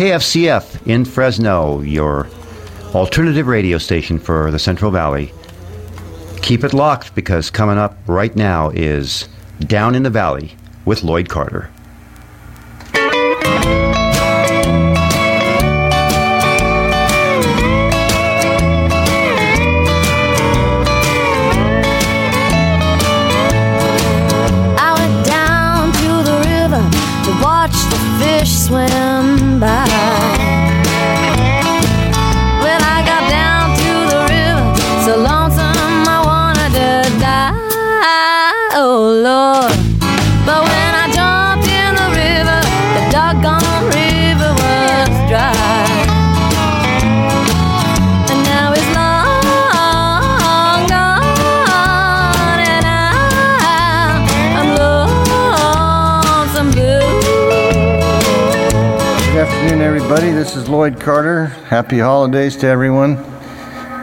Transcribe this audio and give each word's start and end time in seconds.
KFCF 0.00 0.86
in 0.86 1.04
Fresno, 1.04 1.82
your 1.82 2.26
alternative 2.94 3.46
radio 3.46 3.76
station 3.76 4.18
for 4.18 4.50
the 4.50 4.58
Central 4.58 4.90
Valley. 4.90 5.30
Keep 6.40 6.64
it 6.64 6.72
locked 6.72 7.14
because 7.14 7.50
coming 7.50 7.76
up 7.76 7.98
right 8.06 8.34
now 8.34 8.70
is 8.70 9.28
Down 9.58 9.94
in 9.94 10.02
the 10.02 10.08
Valley 10.08 10.56
with 10.86 11.04
Lloyd 11.04 11.28
Carter. 11.28 11.70
Afternoon, 59.60 59.82
everybody. 59.82 60.30
This 60.30 60.56
is 60.56 60.70
Lloyd 60.70 60.98
Carter. 60.98 61.44
Happy 61.44 61.98
holidays 61.98 62.56
to 62.56 62.66
everyone. 62.66 63.18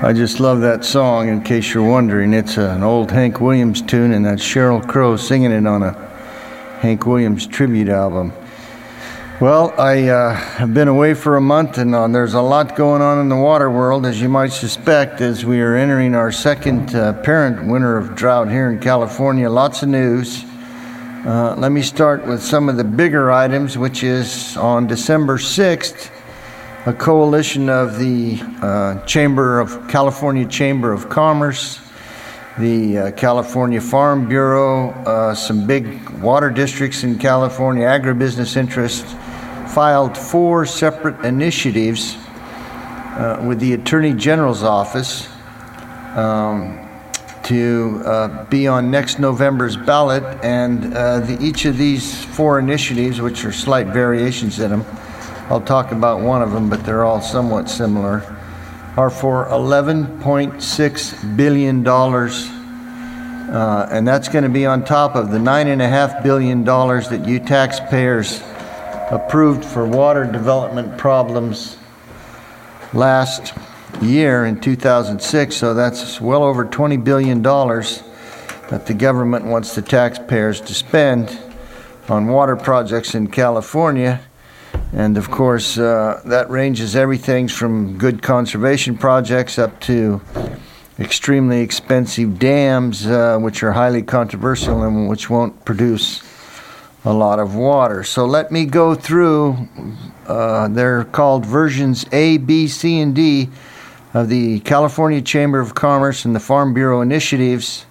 I 0.04 0.14
just 0.14 0.40
love 0.40 0.62
that 0.62 0.86
song, 0.86 1.30
in 1.30 1.42
case 1.42 1.74
you're 1.74 1.90
wondering. 1.90 2.32
It's 2.36 2.58
an 2.58 2.84
old 2.84 3.10
Hank 3.10 3.42
Williams 3.42 3.82
tune, 3.82 4.14
and 4.14 4.24
that's 4.24 4.44
Sheryl 4.44 4.88
Crow 4.88 5.18
singing 5.18 5.52
it 5.52 5.66
on 5.66 5.82
a 5.82 5.94
Hank 6.82 7.08
Williams 7.08 7.48
tribute 7.48 7.90
album. 7.90 8.34
Well, 9.42 9.74
I 9.80 10.08
uh, 10.10 10.36
have 10.36 10.76
been 10.76 10.90
away 10.90 11.16
for 11.16 11.38
a 11.38 11.42
month, 11.42 11.80
and 11.80 11.96
uh, 11.96 12.08
there's 12.08 12.36
a 12.36 12.42
lot 12.42 12.76
going 12.76 13.02
on 13.02 13.18
in 13.18 13.28
the 13.28 13.36
water 13.36 13.72
world, 13.72 14.06
as 14.06 14.22
you 14.22 14.30
might 14.30 14.52
suspect, 14.52 15.22
as 15.22 15.44
we 15.44 15.60
are 15.62 15.76
entering 15.76 16.14
our 16.14 16.32
second 16.32 16.94
uh, 16.94 17.14
parent 17.24 17.68
winter 17.68 17.98
of 17.98 18.14
drought 18.14 18.52
here 18.52 18.70
in 18.70 18.80
California. 18.80 19.50
Lots 19.50 19.82
of 19.82 19.90
news. 19.90 20.46
Uh, 21.28 21.54
let 21.58 21.74
me 21.74 21.82
start 21.82 22.26
with 22.26 22.42
some 22.42 22.70
of 22.70 22.78
the 22.78 22.86
bigger 22.86 23.34
items, 23.34 23.78
which 23.78 24.02
is 24.02 24.56
on 24.56 24.88
December 24.88 25.38
6th, 25.38 26.10
a 26.86 26.94
coalition 26.94 27.68
of 27.68 28.00
the 28.00 28.40
uh, 28.62 29.04
Chamber 29.04 29.60
of 29.60 29.90
California 29.90 30.48
Chamber 30.48 30.94
of 30.94 31.10
Commerce, 31.10 31.82
the 32.60 32.98
uh, 32.98 33.12
California 33.12 33.82
Farm 33.82 34.30
Bureau, 34.30 34.92
uh, 35.04 35.36
some 35.36 35.68
big 35.68 36.10
water 36.22 36.50
districts 36.50 37.04
in 37.04 37.20
California, 37.20 37.86
agribusiness 37.86 38.56
interests, 38.56 39.14
filed 39.74 40.18
four 40.18 40.66
separate 40.66 41.26
initiatives 41.26 42.16
uh, 42.16 43.44
with 43.46 43.60
the 43.60 43.74
Attorney 43.74 44.14
General's 44.14 44.64
office. 44.64 45.28
Um, 46.16 46.87
to 47.48 48.02
uh, 48.06 48.46
be 48.46 48.68
on 48.68 48.90
next 48.92 49.20
November's 49.20 49.76
ballot. 49.78 50.24
And 50.44 50.94
uh, 50.94 51.22
the, 51.22 51.42
each 51.42 51.64
of 51.64 51.78
these 51.78 52.26
four 52.26 52.60
initiatives, 52.60 53.22
which 53.22 53.46
are 53.46 53.54
slight 53.54 53.88
variations 53.88 54.60
in 54.60 54.70
them, 54.70 54.84
I'll 55.50 55.62
talk 55.62 55.94
about 55.94 56.20
one 56.20 56.42
of 56.42 56.52
them, 56.52 56.70
but 56.70 56.86
they're 56.86 57.06
all 57.06 57.22
somewhat 57.22 57.70
similar, 57.70 58.36
are 58.98 59.10
for 59.10 59.46
$11.6 59.46 61.38
billion. 61.38 61.88
Uh, 61.88 63.88
and 63.92 64.06
that's 64.06 64.28
going 64.28 64.44
to 64.44 64.50
be 64.50 64.66
on 64.66 64.84
top 64.84 65.16
of 65.16 65.32
the 65.32 65.38
$9.5 65.38 66.24
billion 66.24 66.66
that 66.66 67.24
you 67.26 67.40
taxpayers 67.40 68.42
approved 69.10 69.64
for 69.64 69.88
water 69.88 70.30
development 70.30 70.98
problems 70.98 71.78
last 72.94 73.54
year 74.02 74.46
in 74.46 74.60
2006, 74.60 75.56
so 75.56 75.74
that's 75.74 76.22
well 76.22 76.44
over 76.44 76.66
$20 76.66 77.04
billion 77.04 77.42
that 77.42 78.86
the 78.86 78.94
government 78.94 79.46
wants 79.46 79.76
the 79.76 79.82
taxpayers 79.82 80.62
to 80.62 80.74
spend 80.74 81.38
on 82.10 82.28
water 82.28 82.56
projects 82.56 83.16
in 83.16 83.28
California. 83.28 84.22
And 84.94 85.18
of 85.18 85.30
course, 85.30 85.78
uh, 85.78 86.22
that 86.26 86.50
ranges 86.50 86.96
everything 86.96 87.48
from 87.48 87.98
good 87.98 88.22
conservation 88.22 88.98
projects 88.98 89.58
up 89.58 89.80
to 89.82 90.22
extremely 91.00 91.62
expensive 91.62 92.40
dams, 92.40 93.06
uh, 93.06 93.38
which 93.40 93.64
are 93.64 93.72
highly 93.72 94.02
controversial 94.02 94.84
and 94.84 95.10
which 95.10 95.30
won't 95.30 95.66
produce 95.66 96.24
a 97.06 97.14
lot 97.14 97.40
of 97.40 97.56
water. 97.56 98.04
So 98.04 98.26
let 98.26 98.52
me 98.52 98.66
go 98.66 98.96
through. 98.96 99.68
Uh, 100.26 100.68
they're 100.68 101.06
called 101.06 101.46
versions 101.46 102.06
A, 102.12 102.38
B, 102.38 102.68
C, 102.68 103.00
and 103.00 103.16
D 103.16 103.50
of 104.14 104.30
the 104.30 104.60
California 104.62 105.22
Chamber 105.22 105.60
of 105.60 105.76
Commerce 105.76 106.26
and 106.26 106.36
the 106.36 106.40
Farm 106.40 106.74
Bureau 106.74 107.02
initiatives. 107.02 107.86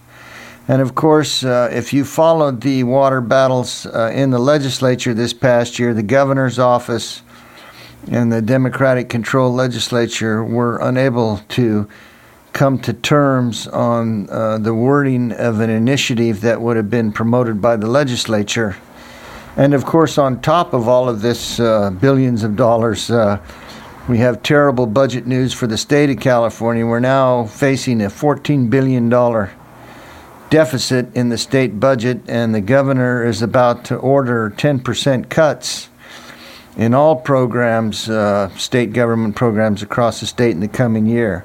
And 0.68 0.82
of 0.82 0.94
course, 0.94 1.44
uh, 1.44 1.70
if 1.72 1.92
you 1.92 2.04
followed 2.04 2.60
the 2.60 2.82
water 2.82 3.20
battles 3.20 3.86
uh, 3.86 4.10
in 4.12 4.30
the 4.30 4.38
legislature 4.38 5.14
this 5.14 5.32
past 5.32 5.78
year, 5.78 5.94
the 5.94 6.02
governor's 6.02 6.58
office 6.58 7.22
and 8.10 8.32
the 8.32 8.42
Democratic 8.42 9.08
controlled 9.08 9.54
legislature 9.54 10.44
were 10.44 10.78
unable 10.78 11.38
to 11.50 11.88
come 12.52 12.78
to 12.78 12.92
terms 12.92 13.68
on 13.68 14.28
uh, 14.30 14.58
the 14.58 14.74
wording 14.74 15.32
of 15.32 15.60
an 15.60 15.68
initiative 15.68 16.40
that 16.40 16.60
would 16.60 16.76
have 16.76 16.88
been 16.88 17.12
promoted 17.12 17.60
by 17.60 17.76
the 17.76 17.86
legislature. 17.86 18.76
And 19.56 19.74
of 19.74 19.84
course, 19.84 20.18
on 20.18 20.40
top 20.40 20.72
of 20.72 20.88
all 20.88 21.08
of 21.08 21.20
this, 21.20 21.60
uh, 21.60 21.90
billions 21.90 22.44
of 22.44 22.56
dollars, 22.56 23.10
uh, 23.10 23.40
we 24.08 24.18
have 24.18 24.42
terrible 24.42 24.86
budget 24.86 25.26
news 25.26 25.52
for 25.52 25.66
the 25.66 25.76
state 25.76 26.10
of 26.10 26.20
California. 26.20 26.86
We're 26.86 27.00
now 27.00 27.46
facing 27.46 28.00
a 28.00 28.06
$14 28.06 28.70
billion 28.70 29.08
deficit 30.48 31.14
in 31.16 31.28
the 31.28 31.38
state 31.38 31.80
budget, 31.80 32.20
and 32.28 32.54
the 32.54 32.60
governor 32.60 33.24
is 33.24 33.42
about 33.42 33.84
to 33.86 33.96
order 33.96 34.50
10% 34.56 35.28
cuts 35.28 35.88
in 36.76 36.94
all 36.94 37.16
programs, 37.16 38.08
uh, 38.08 38.48
state 38.56 38.92
government 38.92 39.34
programs 39.34 39.82
across 39.82 40.20
the 40.20 40.26
state 40.26 40.52
in 40.52 40.60
the 40.60 40.68
coming 40.68 41.06
year. 41.06 41.44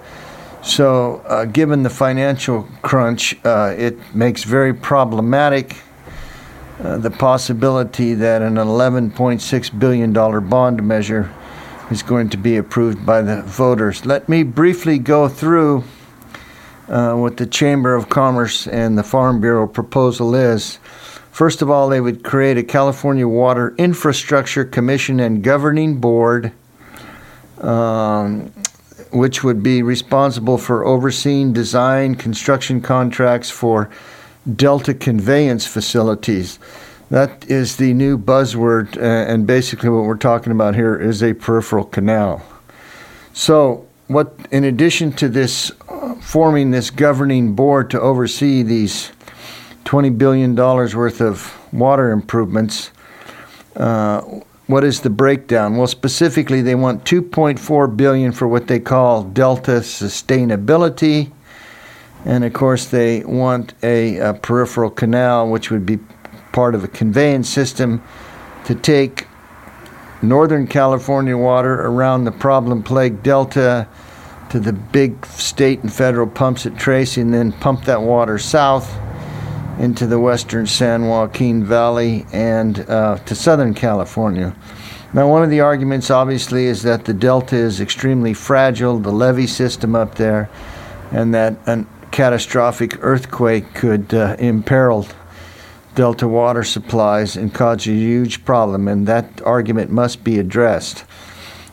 So, 0.61 1.23
uh, 1.25 1.45
given 1.45 1.81
the 1.81 1.89
financial 1.89 2.67
crunch, 2.83 3.43
uh, 3.43 3.73
it 3.75 3.97
makes 4.13 4.43
very 4.43 4.75
problematic 4.75 5.77
uh, 6.83 6.97
the 6.97 7.09
possibility 7.09 8.13
that 8.13 8.43
an 8.43 8.55
$11.6 8.55 9.79
billion 9.79 10.13
bond 10.13 10.83
measure 10.87 11.33
is 11.91 12.01
going 12.01 12.29
to 12.29 12.37
be 12.37 12.55
approved 12.55 13.05
by 13.05 13.21
the 13.21 13.41
voters. 13.41 14.05
Let 14.05 14.29
me 14.29 14.43
briefly 14.43 14.97
go 14.97 15.27
through 15.27 15.83
uh, 16.87 17.15
what 17.15 17.37
the 17.37 17.45
Chamber 17.45 17.95
of 17.95 18.09
Commerce 18.09 18.65
and 18.67 18.97
the 18.97 19.03
Farm 19.03 19.41
Bureau 19.41 19.67
proposal 19.67 20.33
is. 20.33 20.79
First 21.31 21.61
of 21.61 21.69
all, 21.69 21.89
they 21.89 22.01
would 22.01 22.23
create 22.23 22.57
a 22.57 22.63
California 22.63 23.27
Water 23.27 23.75
Infrastructure 23.77 24.65
Commission 24.65 25.19
and 25.19 25.43
Governing 25.43 25.99
Board, 25.99 26.51
um, 27.59 28.51
which 29.11 29.43
would 29.43 29.61
be 29.61 29.83
responsible 29.83 30.57
for 30.57 30.85
overseeing 30.85 31.53
design, 31.53 32.15
construction 32.15 32.81
contracts 32.81 33.49
for 33.49 33.89
Delta 34.55 34.93
conveyance 34.93 35.67
facilities. 35.67 36.57
That 37.11 37.45
is 37.49 37.75
the 37.75 37.93
new 37.93 38.17
buzzword, 38.17 38.95
uh, 38.95 39.01
and 39.01 39.45
basically 39.45 39.89
what 39.89 40.05
we're 40.05 40.15
talking 40.15 40.53
about 40.53 40.75
here 40.75 40.95
is 40.95 41.21
a 41.21 41.33
peripheral 41.33 41.83
canal. 41.83 42.41
So, 43.33 43.85
what 44.07 44.33
in 44.49 44.63
addition 44.63 45.11
to 45.13 45.27
this 45.27 45.73
uh, 45.89 46.15
forming 46.15 46.71
this 46.71 46.89
governing 46.89 47.53
board 47.53 47.89
to 47.89 47.99
oversee 47.99 48.63
these 48.63 49.11
20 49.83 50.09
billion 50.11 50.55
dollars 50.55 50.95
worth 50.95 51.19
of 51.19 51.53
water 51.73 52.11
improvements, 52.11 52.91
uh, 53.75 54.21
what 54.67 54.85
is 54.85 55.01
the 55.01 55.09
breakdown? 55.09 55.75
Well, 55.75 55.87
specifically, 55.87 56.61
they 56.61 56.75
want 56.75 57.03
2.4 57.03 57.97
billion 57.97 58.31
for 58.31 58.47
what 58.47 58.67
they 58.67 58.79
call 58.79 59.23
Delta 59.23 59.81
sustainability, 59.81 61.29
and 62.23 62.45
of 62.45 62.53
course, 62.53 62.85
they 62.85 63.25
want 63.25 63.73
a, 63.83 64.15
a 64.15 64.33
peripheral 64.33 64.89
canal, 64.89 65.49
which 65.49 65.71
would 65.71 65.85
be 65.85 65.99
part 66.51 66.75
of 66.75 66.83
a 66.83 66.87
conveyance 66.87 67.49
system 67.49 68.01
to 68.65 68.75
take 68.75 69.27
Northern 70.21 70.67
California 70.67 71.35
water 71.35 71.81
around 71.81 72.25
the 72.25 72.31
problem 72.31 72.83
plagued 72.83 73.23
delta 73.23 73.87
to 74.49 74.59
the 74.59 74.73
big 74.73 75.25
state 75.25 75.79
and 75.81 75.91
federal 75.91 76.27
pumps 76.27 76.65
at 76.65 76.77
Tracy 76.77 77.21
and 77.21 77.33
then 77.33 77.51
pump 77.53 77.85
that 77.85 78.01
water 78.01 78.37
south 78.37 78.93
into 79.79 80.05
the 80.05 80.19
western 80.19 80.67
San 80.67 81.07
Joaquin 81.07 81.63
Valley 81.63 82.25
and 82.31 82.81
uh, 82.81 83.17
to 83.25 83.33
Southern 83.33 83.73
California. 83.73 84.55
Now, 85.13 85.27
one 85.27 85.43
of 85.43 85.49
the 85.49 85.61
arguments, 85.61 86.09
obviously, 86.09 86.65
is 86.65 86.83
that 86.83 87.05
the 87.05 87.13
delta 87.13 87.55
is 87.55 87.81
extremely 87.81 88.33
fragile, 88.33 88.99
the 88.99 89.11
levee 89.11 89.47
system 89.47 89.95
up 89.95 90.15
there, 90.15 90.49
and 91.11 91.33
that 91.33 91.55
a 91.65 91.85
catastrophic 92.11 92.97
earthquake 93.01 93.73
could 93.73 94.13
uh, 94.13 94.35
imperil 94.37 95.07
delta 95.95 96.27
water 96.27 96.63
supplies 96.63 97.35
and 97.35 97.53
cause 97.53 97.87
a 97.87 97.91
huge 97.91 98.45
problem, 98.45 98.87
and 98.87 99.07
that 99.07 99.41
argument 99.41 99.91
must 99.91 100.23
be 100.23 100.39
addressed. 100.39 101.03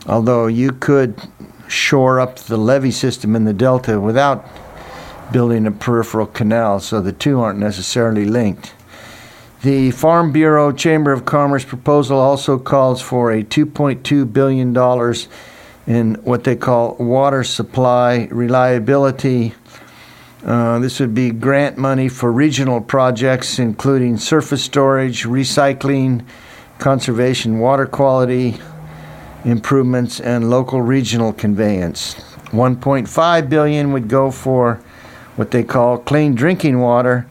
Although 0.07 0.47
you 0.47 0.71
could 0.71 1.21
shore 1.67 2.19
up 2.19 2.37
the 2.37 2.57
levee 2.57 2.91
system 2.91 3.35
in 3.35 3.45
the 3.45 3.53
delta 3.53 3.99
without 3.99 4.45
building 5.31 5.67
a 5.67 5.71
peripheral 5.71 6.25
canal, 6.25 6.79
so 6.79 7.01
the 7.01 7.13
two 7.13 7.39
aren't 7.39 7.59
necessarily 7.59 8.25
linked. 8.25 8.73
The 9.61 9.91
Farm 9.91 10.31
Bureau 10.31 10.71
Chamber 10.71 11.11
of 11.11 11.25
Commerce 11.25 11.65
proposal 11.65 12.17
also 12.17 12.57
calls 12.57 13.01
for 13.01 13.31
a 13.31 13.43
$2.2 13.43 14.31
billion 14.31 14.73
in 15.85 16.15
what 16.23 16.45
they 16.45 16.55
call 16.55 16.95
water 16.95 17.43
supply 17.43 18.29
reliability. 18.31 19.53
Uh, 20.43 20.79
this 20.79 20.99
would 20.99 21.13
be 21.13 21.31
grant 21.31 21.77
money 21.77 22.07
for 22.07 22.31
regional 22.31 22.79
projects, 22.81 23.59
including 23.59 24.17
surface 24.17 24.63
storage, 24.63 25.25
recycling, 25.25 26.25
conservation, 26.77 27.59
water 27.59 27.85
quality 27.85 28.57
improvements, 29.43 30.19
and 30.19 30.49
local 30.49 30.81
regional 30.81 31.33
conveyance. 31.33 32.15
1.5 32.51 33.49
billion 33.49 33.93
would 33.93 34.07
go 34.07 34.31
for 34.31 34.75
what 35.35 35.51
they 35.51 35.63
call 35.63 35.97
clean 35.97 36.35
drinking 36.35 36.79
water 36.79 37.27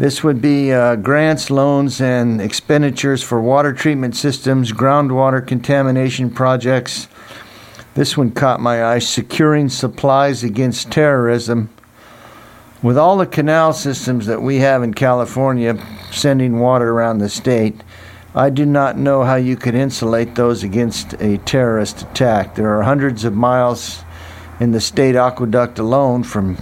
this 0.00 0.24
would 0.24 0.40
be 0.40 0.72
uh, 0.72 0.96
grants, 0.96 1.50
loans, 1.50 2.00
and 2.00 2.40
expenditures 2.40 3.22
for 3.22 3.38
water 3.38 3.74
treatment 3.74 4.16
systems, 4.16 4.72
groundwater 4.72 5.46
contamination 5.46 6.30
projects. 6.30 7.06
This 7.92 8.16
one 8.16 8.30
caught 8.30 8.60
my 8.60 8.82
eye 8.82 9.00
securing 9.00 9.68
supplies 9.68 10.42
against 10.42 10.90
terrorism. 10.90 11.68
With 12.82 12.96
all 12.96 13.18
the 13.18 13.26
canal 13.26 13.74
systems 13.74 14.24
that 14.24 14.40
we 14.40 14.56
have 14.56 14.82
in 14.82 14.94
California 14.94 15.76
sending 16.10 16.60
water 16.60 16.90
around 16.90 17.18
the 17.18 17.28
state, 17.28 17.78
I 18.34 18.48
do 18.48 18.64
not 18.64 18.96
know 18.96 19.22
how 19.22 19.34
you 19.34 19.54
could 19.54 19.74
insulate 19.74 20.34
those 20.34 20.62
against 20.62 21.12
a 21.20 21.36
terrorist 21.38 22.02
attack. 22.02 22.54
There 22.54 22.74
are 22.78 22.82
hundreds 22.82 23.26
of 23.26 23.34
miles 23.34 24.02
in 24.60 24.72
the 24.72 24.80
state 24.80 25.14
aqueduct 25.14 25.78
alone 25.78 26.22
from 26.22 26.56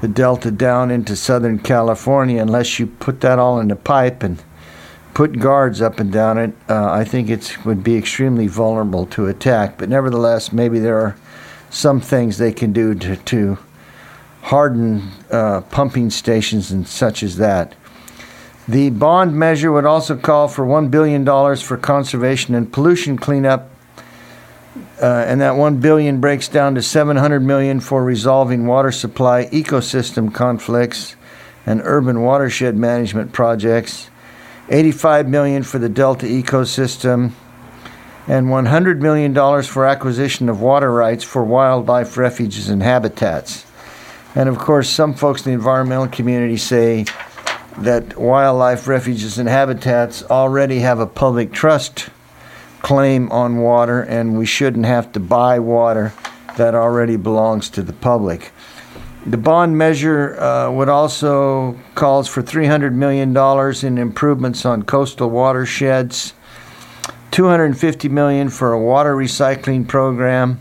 the 0.00 0.06
Delta 0.06 0.52
down 0.52 0.92
into 0.92 1.16
Southern 1.16 1.58
California 1.58 2.40
unless 2.40 2.78
you 2.78 2.86
put 2.86 3.20
that 3.22 3.40
all 3.40 3.58
in 3.58 3.72
a 3.72 3.76
pipe 3.76 4.22
and 4.22 4.40
put 5.12 5.40
guards 5.40 5.80
up 5.80 5.98
and 5.98 6.12
down 6.12 6.38
it. 6.38 6.54
Uh, 6.68 6.92
I 6.92 7.02
think 7.02 7.30
it 7.30 7.64
would 7.64 7.82
be 7.82 7.96
extremely 7.96 8.46
vulnerable 8.46 9.06
to 9.06 9.26
attack. 9.26 9.76
But 9.76 9.88
nevertheless, 9.88 10.52
maybe 10.52 10.78
there 10.78 10.98
are 10.98 11.16
some 11.68 12.00
things 12.00 12.38
they 12.38 12.52
can 12.52 12.72
do 12.72 12.94
to, 12.94 13.16
to 13.16 13.58
harden 14.46 15.10
uh, 15.28 15.60
pumping 15.72 16.08
stations 16.08 16.70
and 16.70 16.86
such 16.86 17.24
as 17.24 17.36
that. 17.36 17.74
The 18.68 18.90
bond 18.90 19.34
measure 19.34 19.72
would 19.72 19.84
also 19.84 20.16
call 20.16 20.46
for 20.46 20.64
$1 20.64 20.88
billion 20.88 21.24
for 21.56 21.76
conservation 21.76 22.54
and 22.54 22.72
pollution 22.72 23.16
cleanup 23.16 23.68
uh, 25.02 25.24
and 25.26 25.40
that 25.40 25.56
1 25.56 25.80
billion 25.80 26.20
breaks 26.20 26.46
down 26.46 26.76
to 26.76 26.82
700 26.82 27.40
million 27.40 27.80
for 27.80 28.04
resolving 28.04 28.68
water 28.68 28.92
supply 28.92 29.46
ecosystem 29.46 30.32
conflicts 30.32 31.16
and 31.66 31.80
urban 31.82 32.22
watershed 32.22 32.76
management 32.76 33.32
projects 33.32 34.10
85 34.68 35.28
million 35.28 35.64
for 35.64 35.80
the 35.80 35.88
delta 35.88 36.26
ecosystem 36.26 37.32
and 38.28 38.48
100 38.48 39.02
million 39.02 39.32
dollars 39.32 39.66
for 39.66 39.84
acquisition 39.84 40.48
of 40.48 40.60
water 40.60 40.92
rights 40.92 41.24
for 41.24 41.42
wildlife 41.42 42.16
refuges 42.16 42.68
and 42.68 42.84
habitats 42.84 43.65
and 44.36 44.48
of 44.48 44.58
course 44.58 44.88
some 44.88 45.14
folks 45.14 45.44
in 45.44 45.50
the 45.50 45.54
environmental 45.54 46.06
community 46.06 46.56
say 46.56 47.04
that 47.78 48.16
wildlife 48.16 48.86
refuges 48.86 49.38
and 49.38 49.48
habitats 49.48 50.22
already 50.24 50.78
have 50.78 51.00
a 51.00 51.06
public 51.06 51.52
trust 51.52 52.08
claim 52.82 53.30
on 53.32 53.56
water, 53.56 54.02
and 54.02 54.38
we 54.38 54.46
shouldn't 54.46 54.86
have 54.86 55.10
to 55.12 55.18
buy 55.18 55.58
water 55.58 56.12
that 56.56 56.74
already 56.74 57.16
belongs 57.16 57.68
to 57.68 57.82
the 57.82 57.92
public. 57.92 58.52
The 59.26 59.36
bond 59.36 59.76
measure 59.76 60.40
uh, 60.40 60.70
would 60.70 60.88
also 60.88 61.76
calls 61.96 62.28
for 62.28 62.42
$300 62.42 62.92
million 62.92 63.36
in 63.84 63.98
improvements 63.98 64.64
on 64.64 64.84
coastal 64.84 65.28
watersheds, 65.28 66.32
250 67.32 68.08
million 68.08 68.48
for 68.48 68.72
a 68.72 68.80
water 68.80 69.16
recycling 69.16 69.88
program, 69.88 70.60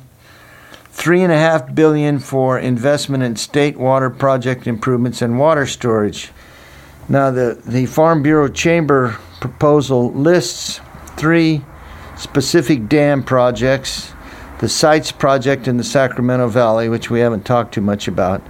three 0.96 1.22
and 1.22 1.32
a 1.32 1.38
half 1.38 1.76
billion 1.76 2.20
for 2.20 2.58
investment 2.58 3.22
in 3.22 3.36
state 3.36 3.78
water 3.78 4.10
project 4.10 4.66
improvements 4.66 5.22
and 5.22 5.38
water 5.38 5.68
storage. 5.68 6.32
Now, 7.10 7.32
the, 7.32 7.62
the 7.66 7.86
Farm 7.86 8.24
Bureau 8.24 8.48
Chamber 8.48 9.18
proposal 9.42 10.14
lists 10.14 10.80
three 11.18 11.62
specific 12.18 12.88
dam 12.88 13.24
projects, 13.24 14.14
the 14.60 14.70
Sites 14.70 15.12
project 15.12 15.68
in 15.68 15.76
the 15.76 15.84
Sacramento 15.84 16.48
Valley, 16.48 16.88
which 16.88 17.10
we 17.10 17.20
haven't 17.20 17.46
talked 17.46 17.74
too 17.74 17.82
much 17.82 18.08
about, 18.08 18.42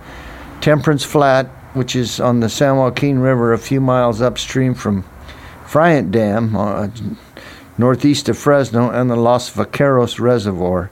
Temperance 0.61 1.03
Flat, 1.03 1.47
which 1.73 1.95
is 1.95 2.19
on 2.19 2.41
the 2.41 2.47
San 2.47 2.77
Joaquin 2.77 3.17
River 3.17 3.53
a 3.53 3.57
few 3.57 3.81
miles 3.81 4.21
upstream 4.21 4.75
from 4.75 5.03
Friant 5.65 6.11
Dam, 6.11 6.55
uh, 6.55 6.89
northeast 7.79 8.29
of 8.29 8.37
Fresno, 8.37 8.91
and 8.91 9.09
the 9.09 9.15
Los 9.15 9.49
Vaqueros 9.49 10.19
Reservoir 10.19 10.91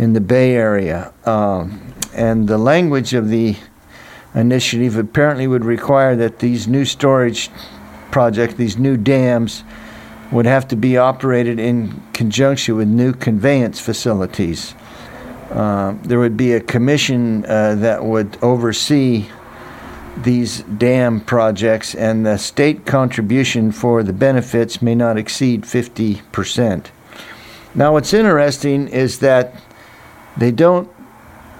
in 0.00 0.14
the 0.14 0.20
Bay 0.20 0.54
Area. 0.54 1.12
Um, 1.26 1.92
and 2.14 2.48
the 2.48 2.56
language 2.56 3.12
of 3.12 3.28
the 3.28 3.54
initiative 4.34 4.96
apparently 4.96 5.46
would 5.46 5.64
require 5.64 6.16
that 6.16 6.38
these 6.38 6.66
new 6.66 6.86
storage 6.86 7.50
projects, 8.10 8.54
these 8.54 8.78
new 8.78 8.96
dams, 8.96 9.62
would 10.32 10.46
have 10.46 10.66
to 10.68 10.76
be 10.76 10.96
operated 10.96 11.58
in 11.58 12.02
conjunction 12.14 12.76
with 12.76 12.88
new 12.88 13.12
conveyance 13.12 13.78
facilities. 13.78 14.74
Uh, 15.50 15.94
there 16.02 16.18
would 16.18 16.36
be 16.36 16.54
a 16.54 16.60
commission 16.60 17.44
uh, 17.44 17.74
that 17.74 18.02
would 18.02 18.38
oversee 18.40 19.28
these 20.16 20.62
dam 20.62 21.20
projects, 21.20 21.94
and 21.94 22.24
the 22.24 22.38
state 22.38 22.86
contribution 22.86 23.70
for 23.70 24.02
the 24.02 24.14
benefits 24.14 24.80
may 24.80 24.94
not 24.94 25.18
exceed 25.18 25.62
50%. 25.62 26.86
Now, 27.74 27.92
what's 27.92 28.14
interesting 28.14 28.88
is 28.88 29.18
that 29.18 29.54
they 30.36 30.50
don't, 30.50 30.88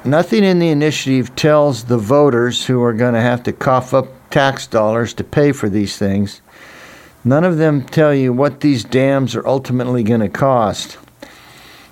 nothing 0.05 0.45
in 0.45 0.59
the 0.59 0.69
initiative 0.69 1.35
tells 1.37 1.85
the 1.85 1.99
voters 1.99 2.67
who 2.67 2.83
are 2.83 2.93
going 2.93 3.15
to 3.15 3.21
have 3.21 3.43
to 3.45 3.53
cough 3.53 3.93
up 3.95 4.09
tax 4.31 4.67
dollars 4.67 5.13
to 5.15 5.25
pay 5.25 5.53
for 5.53 5.69
these 5.69 5.97
things 5.97 6.41
None 7.25 7.45
of 7.45 7.59
them 7.59 7.83
tell 7.85 8.15
you 8.15 8.33
what 8.33 8.61
these 8.61 8.83
dams 8.83 9.37
are 9.37 9.47
ultimately 9.47 10.03
going 10.03 10.21
to 10.21 10.29
cost. 10.29 10.97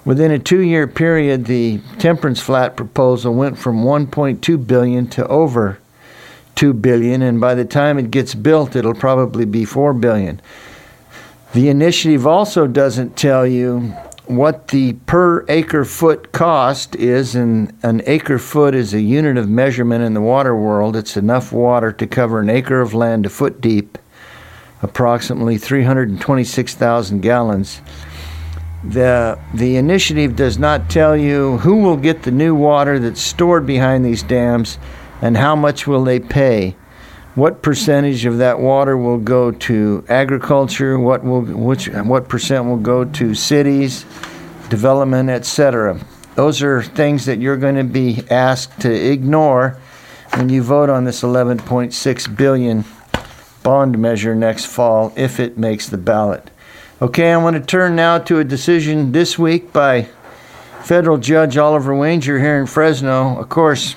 Within 0.04 0.30
a 0.30 0.38
two-year 0.38 0.87
period, 0.87 1.44
the 1.44 1.80
Temperance 1.99 2.40
Flat 2.40 2.76
proposal 2.76 3.35
went 3.35 3.58
from 3.58 3.85
1.2 3.85 4.66
billion 4.66 5.06
to 5.08 5.26
over 5.28 5.78
2 6.54 6.73
billion, 6.73 7.20
and 7.20 7.40
by 7.40 7.54
the 7.54 7.66
time 7.66 7.99
it 7.99 8.11
gets 8.11 8.35
built, 8.35 8.75
it'll 8.75 8.94
probably 8.94 9.44
be 9.44 9.66
4 9.66 9.92
billion. 9.92 10.40
The 11.52 11.68
initiative 11.68 12.26
also 12.26 12.66
doesn't 12.66 13.16
tell 13.16 13.47
you 13.47 13.94
what 14.28 14.68
the 14.68 14.92
per 15.06 15.44
acre 15.49 15.85
foot 15.85 16.32
cost 16.32 16.94
is, 16.97 17.35
and 17.35 17.73
an 17.82 18.02
acre 18.06 18.38
foot 18.38 18.75
is 18.75 18.94
a 18.94 19.00
unit 19.00 19.37
of 19.37 19.49
measurement 19.49 20.04
in 20.04 20.14
the 20.14 20.20
water 20.20 20.54
world. 20.54 20.97
It's 20.97 21.16
enough 21.16 21.52
water 21.52 21.92
to 21.92 22.06
cover 22.06 22.40
an 22.40 22.50
acre 22.50 22.80
of 22.80 22.94
land 22.94 23.26
a 23.26 23.30
foot 23.30 23.61
deep 23.61 23.99
approximately 24.82 25.58
326,000 25.58 27.20
gallons. 27.20 27.80
The, 28.85 29.38
the 29.54 29.76
initiative 29.76 30.37
does 30.37 30.58
not 30.58 30.88
tell 30.88 31.16
you 31.16 31.58
who 31.58 31.82
will 31.82 31.97
get 31.97 32.23
the 32.23 32.30
new 32.30 32.54
water 32.54 32.99
that's 32.99 33.20
stored 33.20 33.66
behind 33.66 34.04
these 34.04 34.23
dams 34.23 34.78
and 35.20 35.37
how 35.37 35.56
much 35.56 35.87
will 35.87 36.04
they 36.04 36.20
pay. 36.20 36.76
What 37.38 37.62
percentage 37.62 38.25
of 38.25 38.38
that 38.38 38.59
water 38.59 38.97
will 38.97 39.18
go 39.18 39.52
to 39.52 40.04
agriculture? 40.09 40.99
What 40.99 41.23
will 41.23 41.42
which 41.42 41.88
what 41.88 42.28
percent 42.28 42.64
will 42.64 42.78
go 42.78 43.04
to 43.04 43.33
cities, 43.33 44.04
development, 44.71 45.30
etc. 45.30 46.00
Those 46.35 46.64
are 46.64 46.83
things 46.83 47.26
that 47.26 47.38
you're 47.38 47.57
going 47.57 47.76
to 47.76 47.85
be 47.85 48.25
asked 48.28 48.80
to 48.80 48.92
ignore 48.92 49.78
when 50.35 50.49
you 50.49 50.64
vote 50.64 50.90
on 50.90 51.04
this 51.04 51.23
11.6 51.23 52.37
billion 52.37 52.85
bond 53.62 53.97
measure 53.97 54.35
next 54.35 54.64
fall 54.64 55.12
if 55.14 55.38
it 55.38 55.57
makes 55.57 55.88
the 55.88 55.97
ballot. 55.97 56.50
Okay, 57.00 57.30
I 57.30 57.37
want 57.37 57.54
to 57.54 57.62
turn 57.62 57.95
now 57.95 58.18
to 58.18 58.40
a 58.40 58.45
decision 58.45 59.12
this 59.12 59.38
week 59.38 59.73
by 59.73 60.09
federal 60.83 61.18
judge 61.18 61.57
Oliver 61.57 61.92
Wanger 61.92 62.40
here 62.40 62.59
in 62.59 62.66
Fresno. 62.66 63.38
Of 63.38 63.49
course, 63.49 63.95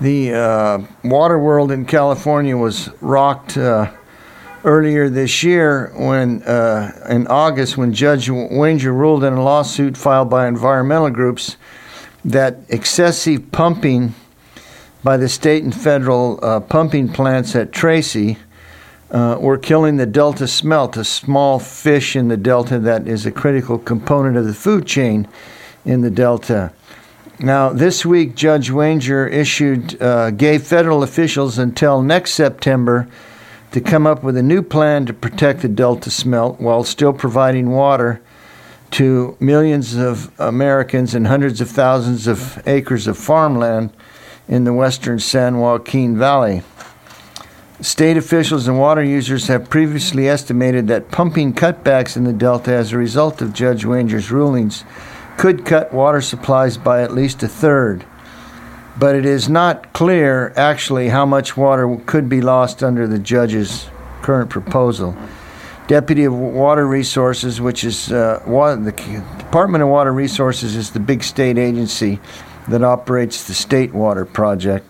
the 0.00 0.32
uh, 0.32 0.78
water 1.02 1.38
world 1.38 1.72
in 1.72 1.84
California 1.84 2.56
was 2.56 2.88
rocked 3.00 3.56
uh, 3.56 3.90
earlier 4.64 5.08
this 5.08 5.42
year, 5.42 5.92
when 5.96 6.42
uh, 6.44 7.06
in 7.08 7.26
August, 7.26 7.76
when 7.76 7.92
Judge 7.92 8.28
Wanger 8.28 8.92
ruled 8.92 9.24
in 9.24 9.32
a 9.32 9.42
lawsuit 9.42 9.96
filed 9.96 10.30
by 10.30 10.46
environmental 10.46 11.10
groups 11.10 11.56
that 12.24 12.58
excessive 12.68 13.50
pumping 13.52 14.14
by 15.02 15.16
the 15.16 15.28
state 15.28 15.62
and 15.64 15.74
federal 15.74 16.38
uh, 16.42 16.60
pumping 16.60 17.08
plants 17.08 17.54
at 17.54 17.72
Tracy 17.72 18.38
uh, 19.10 19.36
were 19.40 19.58
killing 19.58 19.96
the 19.96 20.06
delta 20.06 20.46
smelt, 20.46 20.96
a 20.96 21.04
small 21.04 21.58
fish 21.58 22.14
in 22.14 22.28
the 22.28 22.36
delta 22.36 22.78
that 22.78 23.08
is 23.08 23.24
a 23.24 23.32
critical 23.32 23.78
component 23.78 24.36
of 24.36 24.44
the 24.44 24.54
food 24.54 24.86
chain 24.86 25.26
in 25.84 26.02
the 26.02 26.10
delta. 26.10 26.72
Now, 27.40 27.68
this 27.68 28.04
week, 28.04 28.34
Judge 28.34 28.68
Wanger 28.68 29.30
issued, 29.30 30.02
uh, 30.02 30.32
gave 30.32 30.64
federal 30.64 31.04
officials 31.04 31.56
until 31.56 32.02
next 32.02 32.32
September 32.32 33.06
to 33.70 33.80
come 33.80 34.08
up 34.08 34.24
with 34.24 34.36
a 34.36 34.42
new 34.42 34.60
plan 34.60 35.06
to 35.06 35.12
protect 35.12 35.62
the 35.62 35.68
delta 35.68 36.10
smelt 36.10 36.60
while 36.60 36.82
still 36.82 37.12
providing 37.12 37.70
water 37.70 38.20
to 38.90 39.36
millions 39.38 39.94
of 39.94 40.32
Americans 40.40 41.14
and 41.14 41.28
hundreds 41.28 41.60
of 41.60 41.70
thousands 41.70 42.26
of 42.26 42.60
acres 42.66 43.06
of 43.06 43.16
farmland 43.16 43.90
in 44.48 44.64
the 44.64 44.72
western 44.72 45.20
San 45.20 45.58
Joaquin 45.58 46.18
Valley. 46.18 46.62
State 47.80 48.16
officials 48.16 48.66
and 48.66 48.80
water 48.80 49.04
users 49.04 49.46
have 49.46 49.70
previously 49.70 50.28
estimated 50.28 50.88
that 50.88 51.12
pumping 51.12 51.54
cutbacks 51.54 52.16
in 52.16 52.24
the 52.24 52.32
Delta 52.32 52.72
as 52.72 52.92
a 52.92 52.98
result 52.98 53.40
of 53.40 53.52
Judge 53.52 53.84
Wanger's 53.84 54.32
rulings 54.32 54.82
could 55.38 55.64
cut 55.64 55.94
water 55.94 56.20
supplies 56.20 56.76
by 56.76 57.00
at 57.02 57.14
least 57.14 57.42
a 57.44 57.48
third. 57.48 58.04
But 58.98 59.14
it 59.14 59.24
is 59.24 59.48
not 59.48 59.92
clear 59.92 60.52
actually 60.56 61.08
how 61.08 61.24
much 61.24 61.56
water 61.56 61.96
could 62.04 62.28
be 62.28 62.40
lost 62.40 62.82
under 62.82 63.06
the 63.06 63.20
judge's 63.20 63.88
current 64.20 64.50
proposal. 64.50 65.16
Deputy 65.86 66.24
of 66.24 66.34
Water 66.34 66.86
Resources, 66.86 67.60
which 67.60 67.84
is 67.84 68.12
uh, 68.12 68.42
the 68.44 68.92
Department 69.38 69.82
of 69.82 69.88
Water 69.88 70.12
Resources, 70.12 70.74
is 70.74 70.90
the 70.90 71.00
big 71.00 71.22
state 71.22 71.56
agency 71.56 72.20
that 72.66 72.82
operates 72.82 73.46
the 73.46 73.54
State 73.54 73.94
Water 73.94 74.24
Project. 74.24 74.84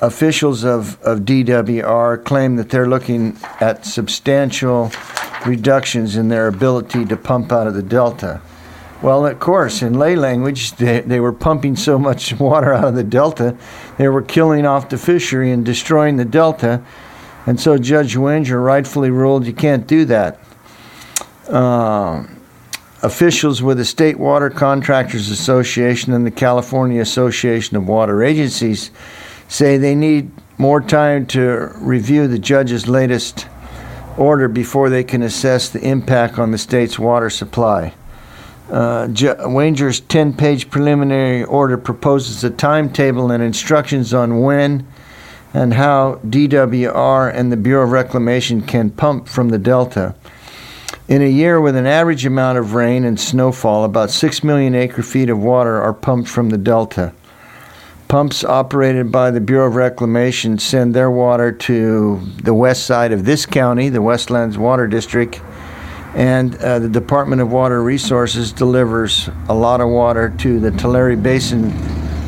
Officials 0.00 0.62
of, 0.62 1.02
of 1.02 1.20
DWR 1.20 2.22
claim 2.24 2.56
that 2.56 2.68
they're 2.68 2.88
looking 2.88 3.36
at 3.60 3.86
substantial 3.86 4.92
reductions 5.46 6.16
in 6.16 6.28
their 6.28 6.46
ability 6.48 7.06
to 7.06 7.16
pump 7.16 7.50
out 7.50 7.66
of 7.66 7.74
the 7.74 7.82
Delta. 7.82 8.40
Well, 9.02 9.26
of 9.26 9.40
course, 9.40 9.80
in 9.80 9.94
lay 9.94 10.14
language, 10.14 10.72
they, 10.72 11.00
they 11.00 11.20
were 11.20 11.32
pumping 11.32 11.74
so 11.74 11.98
much 11.98 12.34
water 12.38 12.74
out 12.74 12.84
of 12.84 12.94
the 12.94 13.04
Delta, 13.04 13.56
they 13.96 14.08
were 14.08 14.22
killing 14.22 14.66
off 14.66 14.90
the 14.90 14.98
fishery 14.98 15.50
and 15.50 15.64
destroying 15.64 16.16
the 16.16 16.24
Delta. 16.24 16.82
And 17.46 17.58
so 17.58 17.78
Judge 17.78 18.16
Wanger 18.16 18.62
rightfully 18.62 19.10
ruled 19.10 19.46
you 19.46 19.54
can't 19.54 19.86
do 19.86 20.04
that. 20.04 20.38
Uh, 21.48 22.26
officials 23.02 23.62
with 23.62 23.78
the 23.78 23.84
State 23.84 24.18
Water 24.18 24.50
Contractors 24.50 25.30
Association 25.30 26.12
and 26.12 26.26
the 26.26 26.30
California 26.30 27.00
Association 27.00 27.78
of 27.78 27.88
Water 27.88 28.22
Agencies 28.22 28.90
say 29.48 29.78
they 29.78 29.94
need 29.94 30.30
more 30.58 30.82
time 30.82 31.24
to 31.26 31.72
review 31.76 32.28
the 32.28 32.38
judge's 32.38 32.86
latest 32.86 33.48
order 34.18 34.48
before 34.48 34.90
they 34.90 35.02
can 35.02 35.22
assess 35.22 35.70
the 35.70 35.80
impact 35.80 36.38
on 36.38 36.50
the 36.50 36.58
state's 36.58 36.98
water 36.98 37.30
supply. 37.30 37.94
Uh, 38.70 39.08
Wanger's 39.08 39.98
10 40.00 40.34
page 40.34 40.70
preliminary 40.70 41.42
order 41.42 41.76
proposes 41.76 42.44
a 42.44 42.50
timetable 42.50 43.32
and 43.32 43.42
instructions 43.42 44.14
on 44.14 44.40
when 44.40 44.86
and 45.52 45.74
how 45.74 46.20
DWR 46.24 47.34
and 47.34 47.50
the 47.50 47.56
Bureau 47.56 47.84
of 47.84 47.90
Reclamation 47.90 48.62
can 48.62 48.90
pump 48.90 49.26
from 49.26 49.48
the 49.48 49.58
Delta. 49.58 50.14
In 51.08 51.22
a 51.22 51.28
year 51.28 51.60
with 51.60 51.74
an 51.74 51.86
average 51.86 52.24
amount 52.24 52.58
of 52.58 52.74
rain 52.74 53.04
and 53.04 53.18
snowfall, 53.18 53.82
about 53.82 54.10
6 54.10 54.44
million 54.44 54.76
acre 54.76 55.02
feet 55.02 55.28
of 55.28 55.42
water 55.42 55.82
are 55.82 55.92
pumped 55.92 56.28
from 56.28 56.50
the 56.50 56.58
Delta. 56.58 57.12
Pumps 58.06 58.44
operated 58.44 59.10
by 59.10 59.32
the 59.32 59.40
Bureau 59.40 59.66
of 59.66 59.74
Reclamation 59.74 60.58
send 60.58 60.94
their 60.94 61.10
water 61.10 61.50
to 61.50 62.20
the 62.42 62.54
west 62.54 62.86
side 62.86 63.10
of 63.10 63.24
this 63.24 63.46
county, 63.46 63.88
the 63.88 64.02
Westlands 64.02 64.56
Water 64.56 64.86
District, 64.86 65.40
and 66.14 66.56
uh, 66.56 66.78
the 66.80 66.88
Department 66.88 67.40
of 67.40 67.52
Water 67.52 67.82
Resources 67.82 68.52
delivers 68.52 69.28
a 69.48 69.54
lot 69.54 69.80
of 69.80 69.88
water 69.88 70.34
to 70.38 70.58
the 70.58 70.70
Tulare 70.72 71.16
Basin 71.16 71.70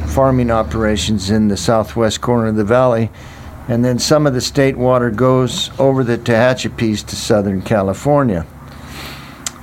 farming 0.06 0.50
operations 0.50 1.30
in 1.30 1.48
the 1.48 1.56
southwest 1.56 2.20
corner 2.20 2.48
of 2.48 2.56
the 2.56 2.64
valley. 2.64 3.10
And 3.68 3.84
then 3.84 3.98
some 3.98 4.26
of 4.26 4.34
the 4.34 4.40
state 4.40 4.76
water 4.76 5.10
goes 5.10 5.70
over 5.78 6.04
the 6.04 6.18
Tehachapi's 6.18 7.02
to 7.04 7.16
Southern 7.16 7.62
California. 7.62 8.46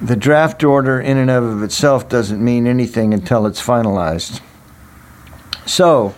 The 0.02 0.16
draft 0.16 0.64
order, 0.64 1.00
in 1.00 1.18
and 1.18 1.30
of 1.30 1.62
itself, 1.62 2.10
doesn't 2.10 2.44
mean 2.44 2.68
anything 2.68 3.14
until 3.14 3.46
it's 3.46 3.62
finalized. 3.62 4.42
So, 5.66 6.16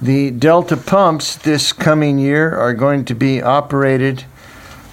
the 0.00 0.32
Delta 0.32 0.76
pumps 0.76 1.36
this 1.36 1.72
coming 1.72 2.18
year 2.18 2.56
are 2.56 2.74
going 2.74 3.04
to 3.04 3.14
be 3.14 3.40
operated 3.40 4.24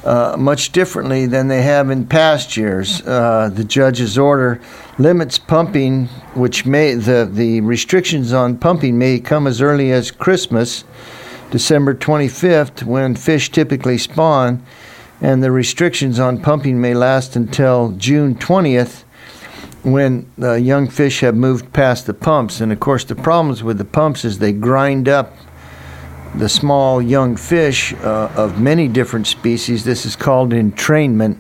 uh, 0.04 0.36
much 0.38 0.72
differently 0.72 1.26
than 1.26 1.48
they 1.48 1.62
have 1.62 1.90
in 1.90 2.06
past 2.06 2.56
years. 2.56 3.02
Uh, 3.06 3.50
the 3.54 3.64
judge's 3.64 4.18
order 4.18 4.60
limits 4.98 5.38
pumping, 5.38 6.06
which 6.36 6.66
may 6.66 6.94
the 6.94 7.30
the 7.32 7.62
restrictions 7.62 8.32
on 8.32 8.58
pumping 8.58 8.98
may 8.98 9.20
come 9.20 9.48
as 9.48 9.62
early 9.62 9.92
as 9.92 10.12
Christmas, 10.12 10.84
December 11.52 11.94
25th, 11.94 12.84
when 12.84 13.16
fish 13.16 13.52
typically 13.52 13.98
spawn, 13.98 14.64
and 15.22 15.44
the 15.44 15.52
restrictions 15.52 16.20
on 16.20 16.42
pumping 16.42 16.80
may 16.80 16.94
last 16.94 17.36
until 17.36 17.92
June 17.92 18.36
20th. 18.36 19.04
When 19.82 20.30
the 20.38 20.60
young 20.60 20.90
fish 20.90 21.22
have 21.22 21.36
moved 21.36 21.72
past 21.72 22.06
the 22.06 22.14
pumps, 22.14 22.60
and 22.60 22.74
of 22.74 22.82
course, 22.82 23.06
the 23.06 23.16
problems 23.16 23.64
with 23.64 23.78
the 23.78 23.86
pumps 23.86 24.26
is 24.26 24.40
they 24.40 24.52
grind 24.52 25.08
up 25.08 25.34
the 26.36 26.50
small 26.50 27.02
young 27.02 27.36
fish 27.36 27.94
uh, 27.94 28.32
of 28.36 28.60
many 28.60 28.88
different 28.88 29.28
species. 29.28 29.84
This 29.84 30.06
is 30.06 30.16
called 30.16 30.52
entrainment. 30.52 31.40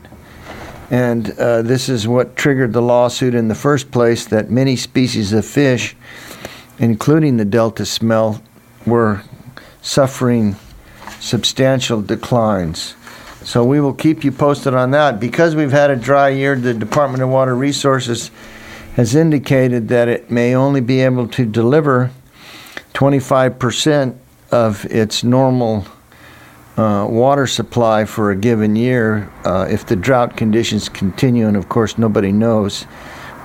And 0.89 1.31
uh, 1.37 1.61
this 1.61 1.87
is 1.87 2.07
what 2.07 2.35
triggered 2.35 2.73
the 2.73 2.81
lawsuit 2.81 3.35
in 3.35 3.47
the 3.47 3.55
first 3.55 3.91
place 3.91 4.25
that 4.25 4.49
many 4.49 4.75
species 4.75 5.33
of 5.33 5.45
fish, 5.45 5.95
including 6.79 7.37
the 7.37 7.45
delta 7.45 7.85
smelt, 7.85 8.41
were 8.85 9.21
suffering 9.81 10.55
substantial 11.19 12.01
declines. 12.01 12.95
So 13.43 13.63
we 13.63 13.79
will 13.79 13.93
keep 13.93 14.23
you 14.23 14.31
posted 14.31 14.73
on 14.73 14.91
that. 14.91 15.19
Because 15.19 15.55
we've 15.55 15.71
had 15.71 15.91
a 15.91 15.95
dry 15.95 16.29
year, 16.29 16.55
the 16.55 16.73
Department 16.73 17.21
of 17.21 17.29
Water 17.29 17.55
Resources 17.55 18.31
has 18.95 19.15
indicated 19.15 19.87
that 19.89 20.07
it 20.07 20.31
may 20.31 20.55
only 20.55 20.81
be 20.81 21.01
able 21.01 21.27
to 21.27 21.45
deliver 21.45 22.11
25 22.93 23.59
percent 23.59 24.17
of 24.51 24.85
its 24.85 25.23
normal 25.23 25.85
uh, 26.77 27.05
water 27.09 27.45
supply 27.45 28.05
for 28.05 28.31
a 28.31 28.35
given 28.35 28.75
year, 28.75 29.29
uh, 29.43 29.67
if 29.69 29.85
the 29.85 29.95
drought 29.95 30.37
conditions 30.37 30.87
continue, 30.87 31.47
and 31.47 31.57
of 31.57 31.67
course 31.67 31.97
nobody 31.97 32.31
knows, 32.31 32.85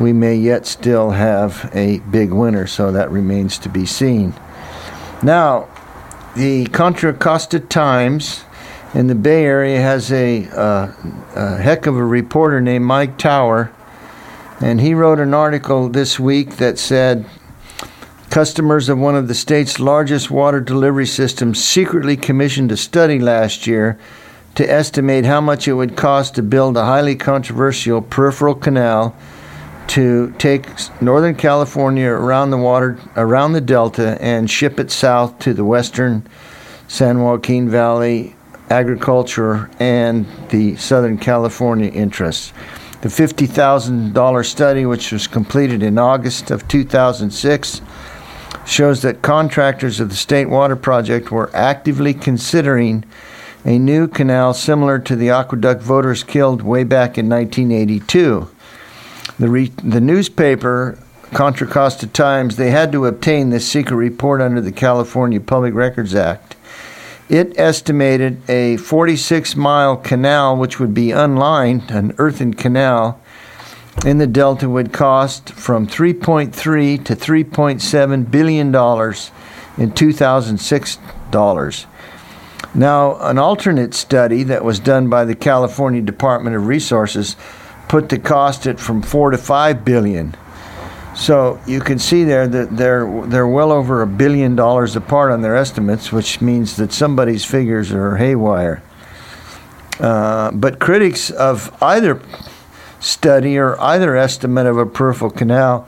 we 0.00 0.12
may 0.12 0.36
yet 0.36 0.66
still 0.66 1.10
have 1.10 1.70
a 1.74 1.98
big 2.10 2.32
winter, 2.32 2.66
so 2.66 2.92
that 2.92 3.10
remains 3.10 3.58
to 3.58 3.68
be 3.68 3.86
seen. 3.86 4.34
Now, 5.22 5.68
the 6.36 6.66
Contra 6.66 7.12
Costa 7.12 7.60
Times 7.60 8.44
in 8.92 9.06
the 9.08 9.14
Bay 9.14 9.44
Area 9.44 9.80
has 9.80 10.12
a, 10.12 10.48
uh, 10.48 10.92
a 11.34 11.56
heck 11.56 11.86
of 11.86 11.96
a 11.96 12.04
reporter 12.04 12.60
named 12.60 12.84
Mike 12.84 13.18
Taugher, 13.18 13.72
and 14.60 14.80
he 14.80 14.94
wrote 14.94 15.18
an 15.18 15.34
article 15.34 15.88
this 15.88 16.20
week 16.20 16.56
that 16.56 16.78
said 16.78 17.26
Customers 18.34 18.88
of 18.88 18.98
one 18.98 19.14
of 19.14 19.28
the 19.28 19.34
state's 19.34 19.78
largest 19.78 20.28
water 20.28 20.58
delivery 20.58 21.06
systems 21.06 21.62
secretly 21.62 22.16
commissioned 22.16 22.72
a 22.72 22.76
study 22.76 23.20
last 23.20 23.64
year 23.64 23.96
to 24.56 24.68
estimate 24.68 25.24
how 25.24 25.40
much 25.40 25.68
it 25.68 25.74
would 25.74 25.96
cost 25.96 26.34
to 26.34 26.42
build 26.42 26.76
a 26.76 26.84
highly 26.84 27.14
controversial 27.14 28.02
peripheral 28.02 28.56
canal 28.56 29.14
to 29.86 30.34
take 30.36 30.66
Northern 31.00 31.36
California 31.36 32.08
around 32.08 32.50
the 32.50 32.56
water 32.56 32.98
around 33.16 33.52
the 33.52 33.60
delta 33.60 34.18
and 34.20 34.50
ship 34.50 34.80
it 34.80 34.90
south 34.90 35.38
to 35.38 35.54
the 35.54 35.64
western 35.64 36.26
San 36.88 37.20
Joaquin 37.20 37.68
Valley 37.68 38.34
agriculture 38.68 39.70
and 39.78 40.26
the 40.48 40.74
Southern 40.74 41.18
California 41.18 41.88
interests. 41.88 42.52
The 43.02 43.10
$50,000 43.10 44.44
study, 44.44 44.86
which 44.86 45.12
was 45.12 45.28
completed 45.28 45.84
in 45.84 45.98
August 45.98 46.50
of 46.50 46.66
2006, 46.66 47.80
shows 48.66 49.02
that 49.02 49.22
contractors 49.22 50.00
of 50.00 50.08
the 50.08 50.16
State 50.16 50.46
Water 50.46 50.76
Project 50.76 51.30
were 51.30 51.50
actively 51.54 52.14
considering 52.14 53.04
a 53.64 53.78
new 53.78 54.06
canal 54.06 54.52
similar 54.52 54.98
to 54.98 55.16
the 55.16 55.30
aqueduct 55.30 55.82
voters 55.82 56.22
killed 56.22 56.62
way 56.62 56.84
back 56.84 57.16
in 57.16 57.28
1982. 57.28 58.50
The, 59.38 59.48
re- 59.48 59.72
the 59.82 60.00
newspaper, 60.00 60.98
Contra 61.32 61.66
Costa 61.66 62.06
Times, 62.06 62.56
they 62.56 62.70
had 62.70 62.92
to 62.92 63.06
obtain 63.06 63.50
this 63.50 63.66
secret 63.66 63.96
report 63.96 64.40
under 64.40 64.60
the 64.60 64.72
California 64.72 65.40
Public 65.40 65.74
Records 65.74 66.14
Act. 66.14 66.56
it 67.28 67.58
estimated 67.58 68.48
a 68.48 68.76
46 68.76 69.56
mile 69.56 69.96
canal, 69.96 70.56
which 70.56 70.78
would 70.78 70.92
be 70.92 71.10
unlined, 71.10 71.90
an 71.90 72.14
earthen 72.18 72.52
canal, 72.52 73.20
in 74.04 74.18
the 74.18 74.26
Delta 74.26 74.68
would 74.68 74.92
cost 74.92 75.50
from 75.50 75.86
3.3 75.86 77.04
to 77.04 77.16
3.7 77.16 78.30
billion 78.30 78.70
dollars 78.70 79.30
in 79.78 79.92
2006 79.92 80.98
dollars. 81.30 81.86
Now, 82.74 83.16
an 83.20 83.38
alternate 83.38 83.94
study 83.94 84.42
that 84.44 84.64
was 84.64 84.80
done 84.80 85.08
by 85.08 85.24
the 85.24 85.34
California 85.34 86.00
Department 86.00 86.56
of 86.56 86.66
Resources 86.66 87.36
put 87.88 88.08
the 88.08 88.18
cost 88.18 88.66
at 88.66 88.80
from 88.80 89.00
4 89.02 89.30
to 89.30 89.38
5 89.38 89.84
billion. 89.84 90.34
So 91.14 91.60
you 91.66 91.80
can 91.80 92.00
see 92.00 92.24
there 92.24 92.48
that 92.48 92.76
they're 92.76 93.08
they're 93.26 93.46
well 93.46 93.70
over 93.70 94.02
a 94.02 94.06
billion 94.06 94.56
dollars 94.56 94.96
apart 94.96 95.30
on 95.30 95.42
their 95.42 95.54
estimates, 95.54 96.10
which 96.10 96.40
means 96.40 96.76
that 96.76 96.92
somebody's 96.92 97.44
figures 97.44 97.92
are 97.92 98.16
haywire. 98.16 98.82
Uh, 100.00 100.50
but 100.50 100.80
critics 100.80 101.30
of 101.30 101.72
either 101.80 102.20
study 103.04 103.58
or 103.58 103.78
either 103.80 104.16
estimate 104.16 104.66
of 104.66 104.78
a 104.78 104.86
peripheral 104.86 105.30
canal 105.30 105.86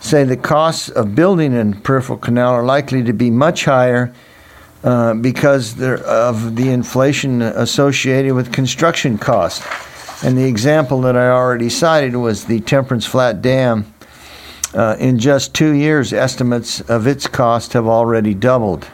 say 0.00 0.24
the 0.24 0.36
costs 0.36 0.88
of 0.88 1.14
building 1.14 1.56
a 1.56 1.76
peripheral 1.80 2.18
canal 2.18 2.52
are 2.52 2.64
likely 2.64 3.02
to 3.02 3.12
be 3.12 3.30
much 3.30 3.64
higher 3.64 4.12
uh, 4.84 5.14
because 5.14 5.80
of 5.80 6.56
the 6.56 6.68
inflation 6.68 7.42
associated 7.42 8.34
with 8.34 8.52
construction 8.52 9.16
costs. 9.18 9.64
And 10.24 10.36
the 10.36 10.44
example 10.44 11.00
that 11.02 11.16
I 11.16 11.28
already 11.28 11.68
cited 11.68 12.16
was 12.16 12.44
the 12.44 12.60
Temperance 12.60 13.06
Flat 13.06 13.42
Dam 13.42 13.92
uh, 14.74 14.96
in 14.98 15.18
just 15.18 15.54
two 15.54 15.72
years, 15.72 16.12
estimates 16.12 16.80
of 16.82 17.06
its 17.06 17.26
cost 17.26 17.72
have 17.72 17.86
already 17.86 18.34
doubled. 18.34 18.86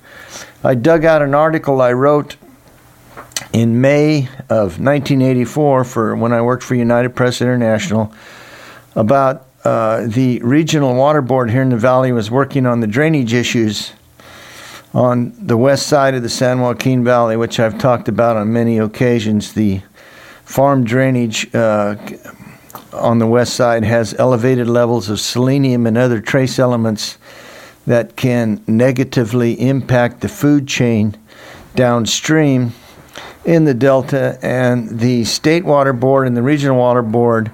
I 0.63 0.73
dug 0.73 1.05
out 1.05 1.21
an 1.21 1.35
article 1.35 1.81
I 1.81 1.93
wrote 1.93 2.37
in 3.53 3.79
May 3.81 4.29
of 4.49 4.79
1984, 4.79 5.83
for 5.83 6.15
when 6.15 6.33
I 6.33 6.41
worked 6.41 6.63
for 6.63 6.73
United 6.75 7.15
Press 7.15 7.41
International, 7.41 8.13
about 8.95 9.44
uh, 9.65 10.05
the 10.07 10.39
regional 10.43 10.95
water 10.95 11.21
board 11.21 11.49
here 11.49 11.61
in 11.61 11.69
the 11.69 11.77
valley 11.77 12.11
was 12.11 12.29
working 12.29 12.65
on 12.65 12.79
the 12.81 12.87
drainage 12.87 13.33
issues 13.33 13.93
on 14.93 15.33
the 15.37 15.57
west 15.57 15.87
side 15.87 16.13
of 16.13 16.23
the 16.23 16.29
San 16.29 16.61
Joaquin 16.61 17.03
Valley, 17.03 17.35
which 17.35 17.59
I've 17.59 17.77
talked 17.77 18.07
about 18.07 18.37
on 18.37 18.53
many 18.53 18.77
occasions. 18.77 19.53
The 19.53 19.81
farm 20.45 20.83
drainage 20.83 21.53
uh, 21.53 21.95
on 22.93 23.17
the 23.17 23.27
west 23.27 23.55
side 23.55 23.83
has 23.83 24.13
elevated 24.19 24.67
levels 24.67 25.09
of 25.09 25.19
selenium 25.19 25.87
and 25.87 25.97
other 25.97 26.21
trace 26.21 26.59
elements 26.59 27.17
that 27.87 28.15
can 28.15 28.63
negatively 28.67 29.59
impact 29.59 30.21
the 30.21 30.29
food 30.29 30.67
chain 30.67 31.17
downstream 31.75 32.71
in 33.43 33.65
the 33.65 33.73
Delta, 33.73 34.39
and 34.41 34.99
the 34.99 35.23
State 35.23 35.65
Water 35.65 35.93
Board 35.93 36.25
and 36.25 36.35
the 36.35 36.41
Regional 36.41 36.77
Water 36.77 37.03
Board 37.03 37.51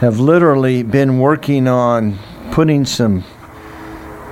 have 0.00 0.20
literally 0.20 0.82
been 0.82 1.18
working 1.18 1.66
on 1.66 2.18
putting 2.50 2.84
some 2.84 3.24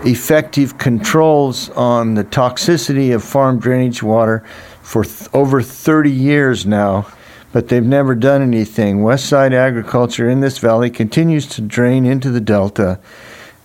effective 0.04 0.76
controls 0.76 1.70
on 1.70 2.14
the 2.14 2.24
toxicity 2.24 3.14
of 3.14 3.24
farm 3.24 3.58
drainage 3.58 4.02
water 4.02 4.44
for 4.82 5.04
th- 5.04 5.28
over 5.32 5.62
30 5.62 6.10
years 6.10 6.66
now, 6.66 7.06
but 7.52 7.68
they've 7.68 7.82
never 7.82 8.14
done 8.14 8.42
anything. 8.42 8.98
Westside 8.98 9.52
agriculture 9.52 10.28
in 10.28 10.40
this 10.40 10.58
valley 10.58 10.90
continues 10.90 11.46
to 11.46 11.62
drain 11.62 12.04
into 12.04 12.30
the 12.30 12.40
Delta 12.40 13.00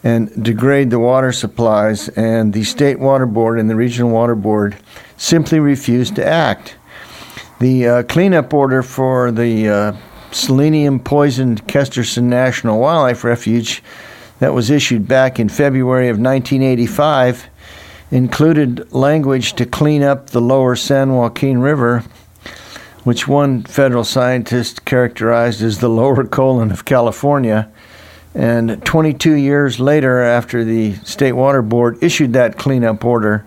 and 0.01 0.41
degrade 0.41 0.91
the 0.91 0.99
water 0.99 1.33
supplies, 1.33 2.07
and 2.09 2.53
the 2.53 2.63
State 2.63 2.99
Water 2.99 3.25
Board 3.25 3.59
and 3.59 3.69
the 3.69 3.75
Regional 3.75 4.09
Water 4.09 4.35
Board 4.35 4.77
simply 5.17 5.59
refuse 5.59 6.09
to 6.11 6.25
act. 6.25 6.77
The 7.59 7.85
uh, 7.85 8.03
cleanup 8.03 8.53
order 8.53 8.81
for 8.81 9.29
the 9.31 9.67
uh, 9.67 9.91
selenium 10.31 10.99
poisoned 10.99 11.67
Kesterson 11.67 12.23
National 12.23 12.79
Wildlife 12.79 13.23
Refuge 13.23 13.83
that 14.39 14.53
was 14.53 14.69
issued 14.69 15.07
back 15.07 15.39
in 15.39 15.49
February 15.49 16.09
of 16.09 16.17
1985 16.17 17.49
included 18.11 18.91
language 18.91 19.53
to 19.53 19.65
clean 19.65 20.01
up 20.01 20.31
the 20.31 20.41
lower 20.41 20.75
San 20.75 21.13
Joaquin 21.13 21.59
River, 21.59 22.03
which 23.03 23.27
one 23.27 23.63
federal 23.63 24.03
scientist 24.03 24.85
characterized 24.85 25.61
as 25.61 25.79
the 25.79 25.89
lower 25.89 26.25
colon 26.25 26.71
of 26.71 26.85
California. 26.85 27.71
And 28.33 28.83
22 28.85 29.33
years 29.33 29.79
later, 29.79 30.21
after 30.21 30.63
the 30.63 30.93
State 30.97 31.33
Water 31.33 31.61
Board 31.61 31.97
issued 32.01 32.33
that 32.33 32.57
cleanup 32.57 33.03
order, 33.03 33.45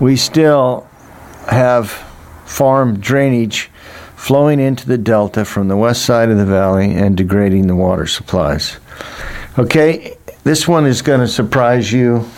we 0.00 0.16
still 0.16 0.88
have 1.48 1.90
farm 2.44 3.00
drainage 3.00 3.70
flowing 4.18 4.58
into 4.58 4.84
the 4.84 4.98
delta 4.98 5.44
from 5.44 5.68
the 5.68 5.76
west 5.76 6.04
side 6.04 6.28
of 6.28 6.36
the 6.36 6.44
valley 6.44 6.92
and 6.92 7.16
degrading 7.16 7.68
the 7.68 7.74
water 7.74 8.04
supplies. 8.04 8.76
Okay, 9.56 10.16
this 10.42 10.66
one 10.66 10.86
is 10.86 11.02
going 11.02 11.20
to 11.20 11.28
surprise 11.28 11.92
you. 11.92 12.28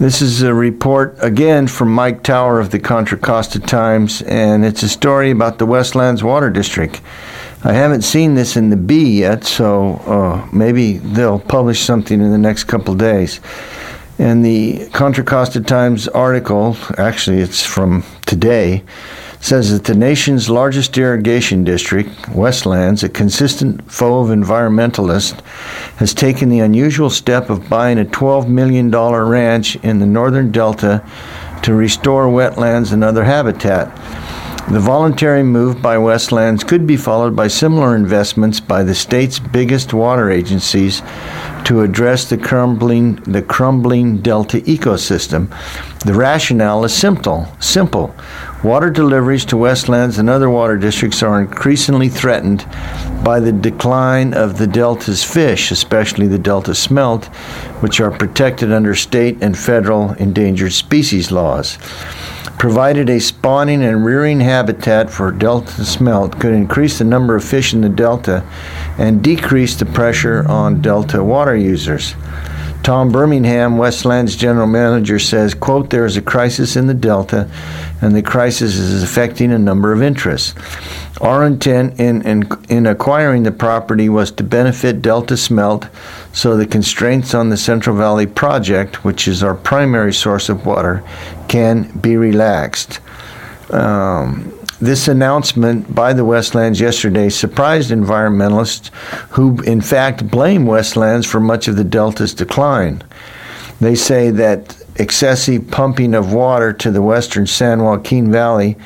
This 0.00 0.20
is 0.20 0.42
a 0.42 0.52
report 0.52 1.16
again 1.20 1.68
from 1.68 1.92
Mike 1.92 2.24
Taugher 2.24 2.60
of 2.60 2.70
the 2.70 2.80
Contra 2.80 3.16
Costa 3.16 3.60
Times, 3.60 4.20
and 4.22 4.64
it's 4.64 4.82
a 4.82 4.88
story 4.88 5.30
about 5.30 5.58
the 5.58 5.66
Westlands 5.66 6.22
Water 6.22 6.50
District. 6.50 7.00
I 7.62 7.72
haven't 7.72 8.02
seen 8.02 8.34
this 8.34 8.56
in 8.56 8.70
the 8.70 8.76
Bee 8.76 9.20
yet, 9.20 9.44
so 9.44 9.94
uh, 10.04 10.48
maybe 10.52 10.98
they'll 10.98 11.40
publish 11.40 11.80
something 11.80 12.20
in 12.20 12.32
the 12.32 12.38
next 12.38 12.64
couple 12.64 12.94
days. 12.94 13.40
And 14.18 14.44
the 14.44 14.88
Contra 14.88 15.24
Costa 15.24 15.60
Times 15.60 16.08
article, 16.08 16.76
actually, 16.98 17.38
it's 17.38 17.64
from 17.64 18.04
today, 18.26 18.82
says 19.40 19.70
that 19.70 19.84
the 19.84 19.94
nation's 19.94 20.50
largest 20.50 20.96
irrigation 20.98 21.64
district, 21.64 22.28
Westlands, 22.30 23.02
a 23.02 23.08
consistent 23.08 23.90
foe 23.90 24.20
of 24.20 24.28
environmentalists, 24.28 25.40
has 25.96 26.12
taken 26.12 26.48
the 26.48 26.60
unusual 26.60 27.10
step 27.10 27.48
of 27.50 27.68
buying 27.68 27.98
a 27.98 28.04
$12 28.04 28.48
million 28.48 28.90
ranch 28.90 29.76
in 29.76 29.98
the 29.98 30.06
northern 30.06 30.50
delta 30.50 31.04
to 31.62 31.74
restore 31.74 32.26
wetlands 32.26 32.92
and 32.92 33.02
other 33.04 33.24
habitat. 33.24 33.94
The 34.70 34.80
voluntary 34.80 35.42
move 35.42 35.80
by 35.80 35.96
Westlands 35.96 36.62
could 36.62 36.86
be 36.86 36.98
followed 36.98 37.34
by 37.34 37.48
similar 37.48 37.96
investments 37.96 38.60
by 38.60 38.82
the 38.82 38.94
state's 38.94 39.38
biggest 39.38 39.94
water 39.94 40.30
agencies 40.30 41.00
to 41.64 41.80
address 41.80 42.28
the 42.28 42.36
crumbling 42.36 43.14
the 43.22 43.40
crumbling 43.40 44.18
delta 44.18 44.58
ecosystem. 44.60 45.48
The 46.00 46.12
rationale 46.12 46.84
is 46.84 46.92
simple. 46.92 47.48
Simple. 47.60 48.14
Water 48.64 48.90
deliveries 48.90 49.44
to 49.46 49.56
Westlands 49.56 50.18
and 50.18 50.28
other 50.28 50.50
water 50.50 50.76
districts 50.76 51.22
are 51.22 51.40
increasingly 51.40 52.08
threatened 52.08 52.66
by 53.22 53.38
the 53.38 53.52
decline 53.52 54.34
of 54.34 54.58
the 54.58 54.66
delta's 54.66 55.22
fish, 55.22 55.70
especially 55.70 56.26
the 56.26 56.38
delta 56.38 56.74
smelt, 56.74 57.26
which 57.80 58.00
are 58.00 58.10
protected 58.10 58.72
under 58.72 58.96
state 58.96 59.38
and 59.40 59.56
federal 59.56 60.12
endangered 60.14 60.72
species 60.72 61.30
laws 61.30 61.78
provided 62.58 63.08
a 63.08 63.20
spawning 63.20 63.84
and 63.84 64.04
rearing 64.04 64.40
habitat 64.40 65.08
for 65.08 65.30
delta 65.30 65.84
smelt 65.84 66.40
could 66.40 66.52
increase 66.52 66.98
the 66.98 67.04
number 67.04 67.36
of 67.36 67.44
fish 67.44 67.72
in 67.72 67.80
the 67.82 67.88
delta 67.88 68.44
and 68.98 69.22
decrease 69.22 69.76
the 69.76 69.86
pressure 69.86 70.44
on 70.48 70.82
delta 70.82 71.22
water 71.22 71.56
users. 71.56 72.16
Tom 72.82 73.12
Birmingham, 73.12 73.76
Westlands 73.76 74.34
general 74.34 74.66
manager, 74.66 75.18
says, 75.18 75.54
quote, 75.54 75.90
there 75.90 76.06
is 76.06 76.16
a 76.16 76.22
crisis 76.22 76.76
in 76.76 76.86
the 76.86 76.94
Delta, 76.94 77.50
and 78.00 78.14
the 78.14 78.22
crisis 78.22 78.76
is 78.76 79.02
affecting 79.02 79.52
a 79.52 79.58
number 79.58 79.92
of 79.92 80.02
interests. 80.02 80.54
Our 81.20 81.44
intent 81.44 81.98
in, 81.98 82.22
in, 82.22 82.48
in 82.68 82.86
acquiring 82.86 83.42
the 83.42 83.52
property 83.52 84.08
was 84.08 84.30
to 84.32 84.44
benefit 84.44 85.02
Delta 85.02 85.34
Smelt, 85.34 85.90
so 86.32 86.56
the 86.56 86.66
constraints 86.66 87.34
on 87.34 87.50
the 87.50 87.56
Central 87.56 87.96
Valley 87.96 88.26
project, 88.26 89.04
which 89.04 89.28
is 89.28 89.42
our 89.42 89.54
primary 89.54 90.14
source 90.14 90.48
of 90.48 90.64
water, 90.64 91.02
can 91.48 91.90
be 91.98 92.16
relaxed. 92.16 93.00
Um, 93.70 94.57
this 94.80 95.08
announcement 95.08 95.92
by 95.94 96.12
the 96.12 96.24
Westlands 96.24 96.80
yesterday 96.80 97.28
surprised 97.28 97.90
environmentalists 97.90 98.88
who, 99.30 99.60
in 99.62 99.80
fact, 99.80 100.30
blame 100.30 100.66
Westlands 100.66 101.26
for 101.26 101.40
much 101.40 101.66
of 101.68 101.76
the 101.76 101.84
Delta's 101.84 102.34
decline. 102.34 103.02
They 103.80 103.94
say 103.94 104.30
that 104.30 104.80
excessive 104.96 105.70
pumping 105.70 106.14
of 106.14 106.32
water 106.32 106.72
to 106.72 106.90
the 106.90 107.02
western 107.02 107.46
San 107.46 107.82
Joaquin 107.82 108.30
Valley 108.30 108.76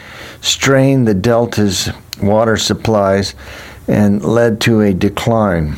strained 0.40 1.08
the 1.08 1.14
Delta's 1.14 1.90
water 2.22 2.56
supplies 2.56 3.34
and 3.88 4.22
led 4.24 4.60
to 4.62 4.82
a 4.82 4.92
decline. 4.92 5.76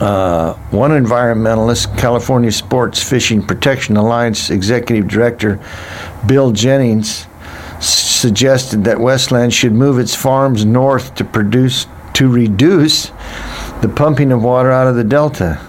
Uh, 0.00 0.54
one 0.70 0.90
environmentalist, 0.90 1.96
California 1.98 2.52
Sports 2.52 3.02
Fishing 3.02 3.42
Protection 3.42 3.96
Alliance 3.96 4.50
Executive 4.50 5.08
Director 5.08 5.58
Bill 6.26 6.52
Jennings, 6.52 7.26
suggested 7.80 8.84
that 8.84 9.00
Westland 9.00 9.52
should 9.52 9.72
move 9.72 9.98
its 9.98 10.14
farms 10.14 10.64
north 10.64 11.14
to 11.16 11.24
produce 11.24 11.86
to 12.14 12.32
reduce 12.32 13.08
the 13.82 13.92
pumping 13.94 14.32
of 14.32 14.42
water 14.42 14.70
out 14.70 14.86
of 14.86 14.96
the 14.96 15.04
delta. 15.04 15.60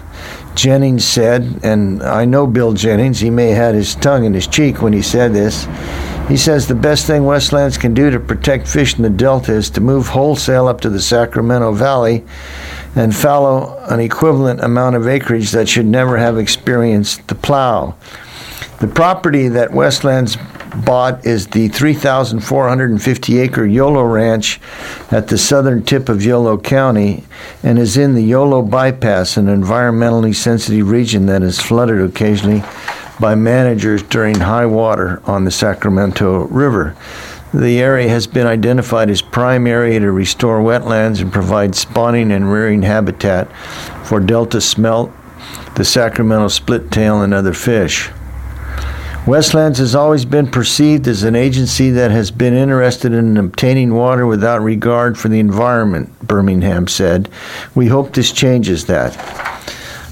Jennings 0.54 1.04
said, 1.04 1.60
and 1.62 2.02
I 2.02 2.24
know 2.24 2.46
Bill 2.46 2.72
Jennings, 2.72 3.20
he 3.20 3.28
may 3.28 3.50
have 3.50 3.56
had 3.58 3.74
his 3.74 3.94
tongue 3.94 4.24
in 4.24 4.32
his 4.32 4.46
cheek 4.46 4.80
when 4.80 4.92
he 4.92 5.02
said 5.02 5.34
this. 5.34 5.68
He 6.26 6.36
says 6.36 6.66
the 6.66 6.74
best 6.74 7.06
thing 7.06 7.24
Westlands 7.24 7.78
can 7.78 7.94
do 7.94 8.10
to 8.10 8.18
protect 8.18 8.66
fish 8.66 8.96
in 8.96 9.02
the 9.02 9.10
delta 9.10 9.52
is 9.52 9.70
to 9.70 9.80
move 9.80 10.08
wholesale 10.08 10.68
up 10.68 10.80
to 10.80 10.90
the 10.90 11.00
Sacramento 11.00 11.72
Valley 11.72 12.24
and 12.96 13.14
fallow 13.14 13.78
an 13.88 14.00
equivalent 14.00 14.60
amount 14.60 14.96
of 14.96 15.06
acreage 15.06 15.52
that 15.52 15.68
should 15.68 15.86
never 15.86 16.16
have 16.16 16.38
experienced 16.38 17.28
the 17.28 17.34
plow. 17.34 17.94
The 18.80 18.88
property 18.88 19.48
that 19.48 19.72
Westlands 19.72 20.36
bought 20.84 21.26
is 21.26 21.46
the 21.48 21.68
3,450 21.68 23.38
acre 23.38 23.66
Yolo 23.66 24.02
Ranch 24.02 24.60
at 25.10 25.28
the 25.28 25.38
southern 25.38 25.82
tip 25.82 26.08
of 26.08 26.24
Yolo 26.24 26.58
County 26.58 27.24
and 27.62 27.78
is 27.78 27.96
in 27.96 28.14
the 28.14 28.22
Yolo 28.22 28.62
Bypass, 28.62 29.36
an 29.36 29.46
environmentally 29.46 30.34
sensitive 30.34 30.90
region 30.90 31.26
that 31.26 31.42
is 31.42 31.60
flooded 31.60 32.00
occasionally 32.00 32.62
by 33.20 33.34
managers 33.34 34.02
during 34.02 34.36
high 34.36 34.66
water 34.66 35.20
on 35.24 35.44
the 35.44 35.50
Sacramento 35.50 36.46
River. 36.46 36.96
The 37.52 37.80
area 37.80 38.08
has 38.08 38.26
been 38.26 38.46
identified 38.46 39.08
as 39.08 39.22
prime 39.22 39.66
area 39.66 39.98
to 40.00 40.12
restore 40.12 40.60
wetlands 40.60 41.20
and 41.20 41.32
provide 41.32 41.74
spawning 41.74 42.30
and 42.30 42.52
rearing 42.52 42.82
habitat 42.82 43.50
for 44.04 44.20
delta 44.20 44.60
smelt, 44.60 45.10
the 45.74 45.84
Sacramento 45.84 46.48
splittail, 46.48 47.24
and 47.24 47.32
other 47.32 47.54
fish. 47.54 48.10
Westlands 49.28 49.78
has 49.78 49.94
always 49.94 50.24
been 50.24 50.46
perceived 50.46 51.06
as 51.06 51.22
an 51.22 51.36
agency 51.36 51.90
that 51.90 52.10
has 52.10 52.30
been 52.30 52.54
interested 52.54 53.12
in 53.12 53.36
obtaining 53.36 53.92
water 53.92 54.26
without 54.26 54.62
regard 54.62 55.18
for 55.18 55.28
the 55.28 55.38
environment, 55.38 56.18
Birmingham 56.26 56.88
said. 56.88 57.28
We 57.74 57.88
hope 57.88 58.14
this 58.14 58.32
changes 58.32 58.86
that. 58.86 59.14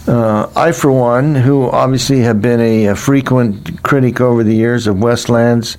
Uh, 0.06 0.50
I, 0.54 0.72
for 0.72 0.92
one, 0.92 1.34
who 1.34 1.64
obviously 1.70 2.20
have 2.20 2.42
been 2.42 2.60
a, 2.60 2.86
a 2.88 2.94
frequent 2.94 3.82
critic 3.82 4.20
over 4.20 4.44
the 4.44 4.54
years 4.54 4.86
of 4.86 5.02
Westlands, 5.02 5.78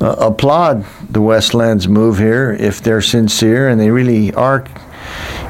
uh, 0.00 0.16
applaud 0.18 0.86
the 1.10 1.20
Westlands 1.20 1.88
move 1.88 2.16
here 2.16 2.52
if 2.58 2.80
they're 2.80 3.02
sincere 3.02 3.68
and 3.68 3.78
they 3.78 3.90
really 3.90 4.32
are 4.32 4.64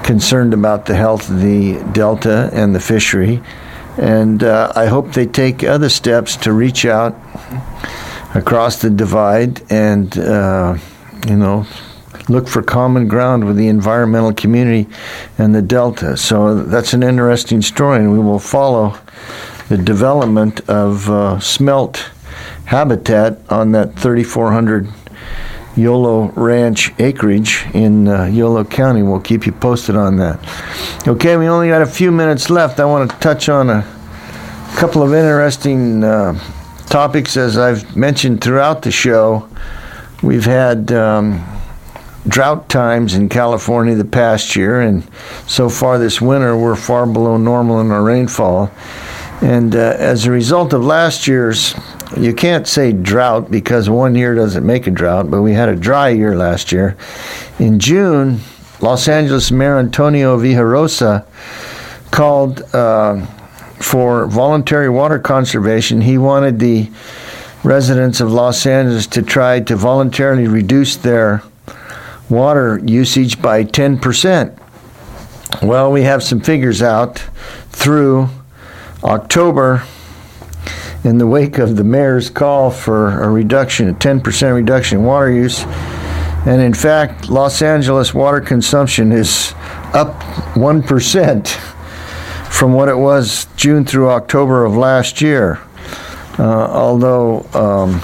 concerned 0.03 0.55
about 0.55 0.87
the 0.87 0.97
health 0.97 1.31
of 1.31 1.41
the 1.41 1.81
delta 1.93 2.51
and 2.53 2.75
the 2.75 2.81
fishery. 2.81 3.41
And 3.99 4.43
uh, 4.43 4.73
I 4.75 4.87
hope 4.87 5.13
they 5.13 5.27
take 5.27 5.65
other 5.65 5.89
steps 5.89 6.37
to 6.39 6.53
reach 6.53 6.87
out 6.87 7.15
across 8.35 8.81
the 8.81 8.91
divide 8.91 9.61
and, 9.71 10.17
uh, 10.17 10.79
you 11.29 11.37
know, 11.37 11.67
look 12.29 12.49
for 12.49 12.63
common 12.63 13.09
ground 13.09 13.45
with 13.45 13.57
the 13.57 13.69
environmental 13.69 14.33
community 14.33 14.89
and 15.39 15.55
the 15.55 15.63
Delta. 15.63 16.17
So 16.17 16.55
that's 16.55 16.95
an 16.95 17.03
interesting 17.03 17.63
story, 17.63 17.99
and 17.99 18.13
we 18.13 18.19
will 18.19 18.39
follow 18.39 18.99
the 19.69 19.79
development 19.79 20.69
of 20.69 21.11
uh, 21.11 21.39
smelt 21.41 22.11
habitat 22.67 23.39
on 23.51 23.73
that 23.73 23.95
3,400 23.97 24.89
Yolo 25.77 26.29
Ranch 26.33 26.93
acreage 26.99 27.65
in 27.73 28.09
uh, 28.09 28.25
Yolo 28.25 28.65
County. 28.65 29.03
We'll 29.03 29.21
keep 29.21 29.47
you 29.47 29.53
posted 29.53 29.97
on 29.97 30.17
that. 30.17 30.39
Okay, 31.09 31.37
we 31.37 31.47
only 31.47 31.69
got 31.69 31.83
a 31.83 31.87
few 31.87 32.13
minutes 32.13 32.51
left. 32.51 32.81
I 32.81 32.85
want 32.85 33.11
to 33.11 33.17
touch 33.19 33.49
on 33.49 33.71
a 33.71 33.83
couple 34.77 35.03
of 35.03 35.15
interesting 35.15 36.05
uh, 36.05 36.39
topics, 36.87 37.37
as 37.37 37.57
I've 37.57 37.97
mentioned 37.97 38.43
throughout 38.43 38.83
the 38.83 38.91
show. 38.91 39.49
We've 40.23 40.45
had 40.45 40.93
um, 40.93 41.45
drought 42.29 42.69
times 42.69 43.15
in 43.15 43.29
California 43.29 43.95
the 43.95 44.05
past 44.05 44.55
year, 44.55 44.81
and 44.81 45.09
so 45.47 45.69
far 45.69 45.99
this 45.99 46.21
winter 46.21 46.57
we're 46.57 46.77
far 46.77 47.07
below 47.07 47.37
normal 47.37 47.81
in 47.81 47.91
our 47.91 48.03
rainfall. 48.03 48.71
And 49.41 49.75
uh, 49.75 49.97
as 49.99 50.27
a 50.27 50.31
result 50.31 50.73
of 50.73 50.85
last 50.85 51.27
year's 51.27 51.75
you 52.17 52.35
can't 52.35 52.67
say 52.67 52.93
drought 52.93 53.51
because 53.51 53.89
one 53.89 54.15
year 54.15 54.35
doesn't 54.35 54.67
make 54.67 54.87
a 54.87 54.91
drought, 54.91 55.31
but 55.31 55.43
we 55.43 55.53
had 55.53 55.69
a 55.69 55.77
dry 55.77 56.11
year 56.11 56.37
last 56.37 56.73
year. 56.73 56.97
In 57.59 57.79
June, 57.79 58.41
Los 58.81 59.09
Angeles 59.09 59.51
Mayor 59.51 59.79
Antonio 59.79 60.37
Villaraigosa 60.39 61.25
called 62.11 62.63
uh, 62.75 63.25
for 63.77 64.27
voluntary 64.27 64.89
water 64.89 65.19
conservation. 65.19 66.01
He 66.01 66.19
wanted 66.19 66.59
the 66.59 66.91
residents 67.65 68.21
of 68.21 68.33
Los 68.33 68.67
Angeles 68.67 69.07
to 69.09 69.23
try 69.23 69.61
to 69.61 69.77
voluntarily 69.77 70.47
reduce 70.47 70.97
their 70.97 71.43
water 72.29 72.81
usage 72.85 73.41
by 73.41 73.65
10%. 73.65 74.59
Well, 75.63 75.93
we 75.93 76.03
have 76.03 76.23
some 76.23 76.41
figures 76.41 76.83
out 76.83 77.19
through 77.71 78.29
October 79.05 79.85
in 81.05 81.19
the 81.19 81.27
wake 81.27 81.59
of 81.59 81.77
the 81.77 81.85
mayor's 81.85 82.31
call 82.31 82.71
for 82.71 83.23
a 83.23 83.29
reduction, 83.29 83.89
a 83.89 83.95
10% 83.95 84.55
reduction 84.55 84.99
in 84.99 85.05
water 85.05 85.31
use. 85.31 85.65
And 86.45 86.61
in 86.61 86.75
fact, 86.75 87.29
Los 87.29 87.63
Angeles 87.63 88.15
water 88.15 88.41
consumption 88.41 89.13
is 89.13 89.55
up 89.93 90.21
1% 90.55 91.49
from 92.51 92.73
what 92.73 92.89
it 92.89 92.97
was 92.97 93.47
June 93.57 93.85
through 93.85 94.11
October 94.11 94.65
of 94.65 94.77
last 94.77 95.21
year. 95.21 95.61
Uh, 96.39 96.67
although 96.71 97.47
um, 97.55 98.01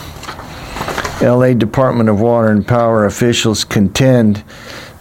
LA 1.21 1.53
Department 1.55 2.09
of 2.09 2.21
Water 2.21 2.49
and 2.49 2.67
Power 2.67 3.07
officials 3.07 3.65
contend 3.65 4.45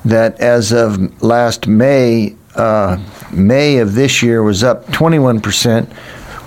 that 0.05 0.39
as 0.39 0.71
of 0.71 1.21
last 1.21 1.67
May, 1.67 2.35
uh, 2.55 2.97
May 3.31 3.77
of 3.77 3.93
this 3.93 4.23
year 4.23 4.41
was 4.41 4.63
up 4.63 4.85
21% 4.87 5.93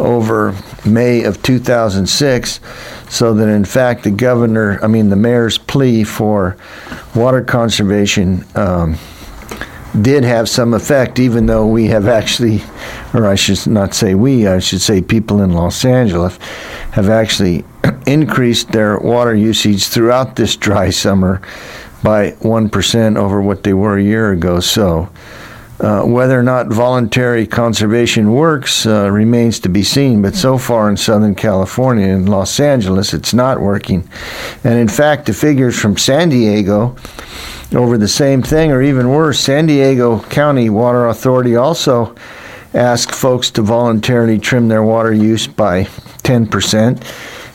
over 0.00 0.56
May 0.84 1.24
of 1.24 1.42
2006, 1.42 2.60
so 3.08 3.34
that 3.34 3.48
in 3.48 3.64
fact 3.64 4.04
the 4.04 4.10
governor, 4.10 4.78
I 4.82 4.86
mean 4.86 5.10
the 5.10 5.16
mayor's 5.16 5.58
plea 5.58 6.04
for 6.04 6.56
water 7.14 7.42
conservation 7.42 8.44
um, 8.54 8.96
did 10.00 10.24
have 10.24 10.48
some 10.48 10.72
effect, 10.74 11.18
even 11.18 11.46
though 11.46 11.66
we 11.66 11.86
have 11.86 12.06
actually, 12.06 12.62
or 13.12 13.26
I 13.26 13.34
should 13.34 13.66
not 13.66 13.94
say 13.94 14.14
we, 14.14 14.46
I 14.46 14.58
should 14.60 14.80
say 14.80 15.02
people 15.02 15.42
in 15.42 15.52
Los 15.52 15.84
Angeles 15.84 16.36
have 16.92 17.08
actually 17.08 17.64
increased 18.06 18.72
their 18.72 18.98
water 18.98 19.34
usage 19.34 19.86
throughout 19.86 20.36
this 20.36 20.56
dry 20.56 20.90
summer 20.90 21.40
by 22.02 22.32
1% 22.32 23.16
over 23.16 23.42
what 23.42 23.62
they 23.62 23.74
were 23.74 23.98
a 23.98 24.02
year 24.02 24.32
ago. 24.32 24.60
So, 24.60 25.10
uh, 25.80 26.02
whether 26.02 26.38
or 26.38 26.42
not 26.42 26.66
voluntary 26.66 27.46
conservation 27.46 28.32
works 28.32 28.84
uh, 28.84 29.10
remains 29.10 29.58
to 29.60 29.68
be 29.68 29.82
seen, 29.82 30.20
but 30.20 30.34
so 30.34 30.58
far 30.58 30.90
in 30.90 30.96
Southern 30.96 31.34
California 31.34 32.06
and 32.06 32.28
Los 32.28 32.60
Angeles, 32.60 33.14
it's 33.14 33.32
not 33.32 33.60
working. 33.60 34.06
And 34.62 34.78
in 34.78 34.88
fact, 34.88 35.24
the 35.24 35.32
figures 35.32 35.78
from 35.78 35.96
San 35.96 36.28
Diego 36.28 36.96
over 37.74 37.96
the 37.96 38.08
same 38.08 38.42
thing, 38.42 38.70
or 38.70 38.82
even 38.82 39.08
worse, 39.08 39.40
San 39.40 39.66
Diego 39.66 40.20
County 40.24 40.68
Water 40.68 41.06
Authority 41.06 41.56
also 41.56 42.14
asked 42.74 43.14
folks 43.14 43.50
to 43.52 43.62
voluntarily 43.62 44.38
trim 44.38 44.68
their 44.68 44.82
water 44.82 45.12
use 45.12 45.46
by 45.46 45.84
10%. 45.84 47.02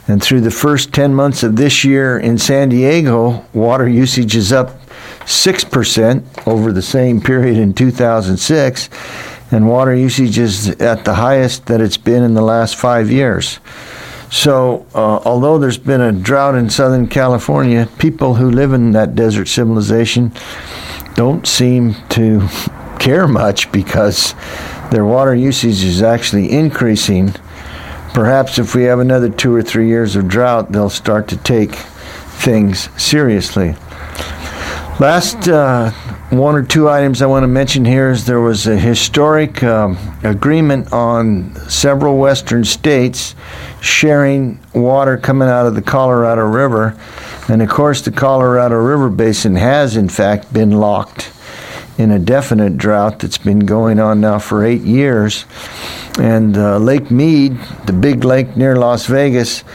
And 0.07 0.21
through 0.21 0.41
the 0.41 0.51
first 0.51 0.93
10 0.93 1.13
months 1.13 1.43
of 1.43 1.55
this 1.55 1.83
year 1.83 2.17
in 2.17 2.37
San 2.37 2.69
Diego, 2.69 3.45
water 3.53 3.87
usage 3.87 4.35
is 4.35 4.51
up 4.51 4.79
6% 5.25 6.47
over 6.47 6.71
the 6.71 6.81
same 6.81 7.19
period 7.19 7.57
in 7.57 7.73
2006, 7.73 8.89
and 9.51 9.67
water 9.67 9.93
usage 9.95 10.37
is 10.37 10.69
at 10.69 11.05
the 11.05 11.15
highest 11.15 11.65
that 11.67 11.81
it's 11.81 11.97
been 11.97 12.23
in 12.23 12.33
the 12.33 12.41
last 12.41 12.75
five 12.75 13.11
years. 13.11 13.59
So, 14.29 14.85
uh, 14.93 15.19
although 15.23 15.57
there's 15.57 15.77
been 15.77 16.01
a 16.01 16.11
drought 16.11 16.55
in 16.55 16.69
Southern 16.69 17.07
California, 17.07 17.87
people 17.99 18.35
who 18.35 18.49
live 18.49 18.73
in 18.73 18.91
that 18.91 19.15
desert 19.15 19.47
civilization 19.47 20.31
don't 21.15 21.47
seem 21.47 21.95
to 22.09 22.47
care 22.99 23.27
much 23.27 23.71
because 23.71 24.35
their 24.91 25.05
water 25.05 25.33
usage 25.33 25.83
is 25.83 26.01
actually 26.01 26.51
increasing. 26.51 27.33
Perhaps 28.13 28.59
if 28.59 28.75
we 28.75 28.83
have 28.83 28.99
another 28.99 29.29
two 29.29 29.53
or 29.53 29.61
three 29.61 29.87
years 29.87 30.15
of 30.15 30.27
drought, 30.27 30.71
they'll 30.71 30.89
start 30.89 31.27
to 31.29 31.37
take 31.37 31.75
things 31.75 32.89
seriously. 33.01 33.75
Last 34.97 35.49
uh, 35.49 35.91
one 36.29 36.55
or 36.55 36.63
two 36.63 36.87
items 36.87 37.21
I 37.21 37.25
want 37.25 37.43
to 37.43 37.49
mention 37.49 37.83
here 37.83 38.11
is 38.11 38.25
there 38.25 38.39
was 38.39 38.65
a 38.65 38.77
historic 38.77 39.61
um, 39.61 39.97
agreement 40.23 40.93
on 40.93 41.53
several 41.69 42.17
western 42.17 42.63
states 42.63 43.35
sharing 43.81 44.57
water 44.73 45.17
coming 45.17 45.49
out 45.49 45.65
of 45.65 45.75
the 45.75 45.81
Colorado 45.81 46.43
River. 46.43 46.97
And 47.49 47.61
of 47.61 47.67
course, 47.67 48.03
the 48.03 48.11
Colorado 48.11 48.77
River 48.77 49.09
Basin 49.09 49.55
has, 49.55 49.97
in 49.97 50.07
fact, 50.07 50.53
been 50.53 50.71
locked 50.71 51.29
in 51.97 52.11
a 52.11 52.17
definite 52.17 52.77
drought 52.77 53.19
that's 53.19 53.37
been 53.37 53.59
going 53.59 53.99
on 53.99 54.21
now 54.21 54.39
for 54.39 54.63
eight 54.63 54.83
years. 54.83 55.43
And 56.19 56.57
uh, 56.57 56.77
Lake 56.77 57.11
Mead, 57.11 57.57
the 57.85 57.91
big 57.91 58.23
lake 58.23 58.55
near 58.55 58.77
Las 58.77 59.07
Vegas, 59.07 59.65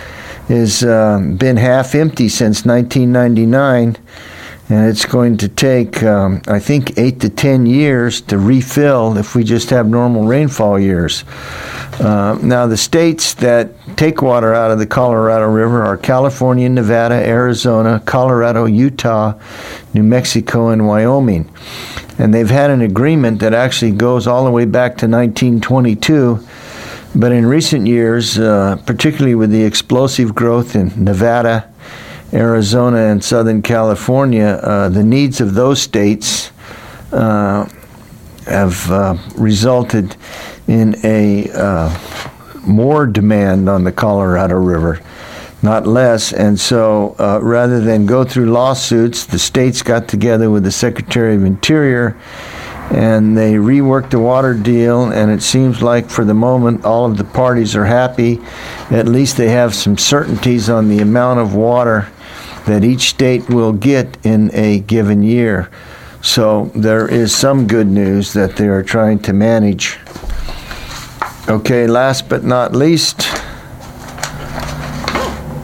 has 0.49 0.83
uh, 0.83 1.19
been 1.37 1.59
half 1.59 1.95
empty 1.95 2.31
since 2.31 2.65
1999 2.65 3.99
and 4.71 4.89
it's 4.89 5.05
going 5.05 5.37
to 5.39 5.49
take, 5.49 6.01
um, 6.05 6.41
I 6.47 6.61
think, 6.61 6.97
eight 6.97 7.21
to 7.21 7.29
ten 7.29 7.67
years 7.67 8.21
to 8.23 8.39
refill 8.39 9.19
if 9.19 9.35
we 9.35 9.43
just 9.43 9.71
have 9.71 9.89
normal 9.89 10.29
rainfall 10.29 10.79
years. 10.79 11.25
Uh, 11.99 12.39
now, 12.41 12.69
the 12.69 12.77
states 12.77 13.35
that 13.35 13.73
take 13.97 14.23
water 14.23 14.55
out 14.55 14.71
of 14.71 14.79
the 14.79 14.87
Colorado 14.87 15.47
River 15.47 15.83
are 15.83 15.97
California, 15.97 16.69
Nevada, 16.69 17.17
Arizona, 17.17 18.01
Colorado, 18.07 18.67
Utah, 18.67 19.35
New 19.93 20.05
Mexico, 20.05 20.69
and 20.69 20.87
Wyoming. 20.87 21.51
And 22.19 22.33
they've 22.33 22.49
had 22.49 22.71
an 22.71 22.81
agreement 22.81 23.41
that 23.41 23.53
actually 23.53 23.91
goes 23.91 24.29
all 24.29 24.45
the 24.45 24.53
way 24.53 24.67
back 24.67 24.93
to 24.99 25.09
1922. 25.09 26.47
But 27.17 27.33
in 27.33 27.45
recent 27.45 27.89
years, 27.89 28.39
uh, 28.39 28.77
particularly 28.87 29.35
with 29.35 29.51
the 29.51 29.65
explosive 29.65 30.33
growth 30.33 30.77
in 30.77 30.93
Nevada, 30.97 31.69
Arizona 32.33 32.99
and 32.99 33.23
Southern 33.23 33.62
California, 33.62 34.61
uh, 34.62 34.88
the 34.88 35.03
needs 35.03 35.40
of 35.40 35.55
those 35.55 35.83
states 35.83 36.53
uh, 37.12 37.69
have 38.47 38.90
uh, 38.90 39.16
resulted 39.37 40.16
in 40.69 40.95
a 41.05 41.51
uh, 41.53 41.99
more 42.61 43.07
demand 43.07 43.69
on 43.69 43.85
the 43.85 43.93
Colorado 43.93 44.57
River, 44.57 45.01
not 45.62 45.87
less. 45.87 46.33
And 46.33 46.59
so, 46.59 47.16
uh, 47.19 47.40
rather 47.43 47.81
than 47.81 48.07
go 48.07 48.25
through 48.25 48.53
lawsuits, 48.53 49.27
the 49.27 49.38
states 49.38 49.83
got 49.83 50.09
together 50.09 50.51
with 50.51 50.62
the 50.62 50.71
Secretary 50.71 51.35
of 51.35 51.45
Interior 51.45 52.16
and 52.90 53.38
they 53.38 53.55
reworked 53.55 54.11
the 54.11 54.19
water 54.19 54.53
deal 54.53 55.12
and 55.12 55.31
it 55.31 55.43
seems 55.43 55.81
like 55.81 56.11
for 56.11 56.25
the 56.25 56.35
moment 56.35 56.85
all 56.85 57.07
of 57.07 57.16
the 57.16 57.25
parties 57.25 57.77
are 57.77 57.85
happy 57.85 58.40
at 58.90 59.07
least 59.07 59.37
they 59.37 59.49
have 59.49 59.73
some 59.73 59.97
certainties 59.97 60.69
on 60.69 60.88
the 60.88 60.99
amount 60.99 61.38
of 61.38 61.55
water 61.55 62.11
that 62.66 62.85
each 62.85 63.11
state 63.11 63.49
will 63.49 63.73
get 63.73 64.18
in 64.25 64.51
a 64.55 64.81
given 64.81 65.23
year. 65.23 65.70
So 66.23 66.70
there 66.75 67.09
is 67.09 67.35
some 67.35 67.66
good 67.66 67.87
news 67.87 68.33
that 68.35 68.57
they 68.57 68.68
are 68.68 68.83
trying 68.83 69.20
to 69.20 69.33
manage. 69.33 69.99
Okay, 71.49 71.87
last 71.87 72.29
but 72.29 72.44
not 72.44 72.73
least, 72.73 73.20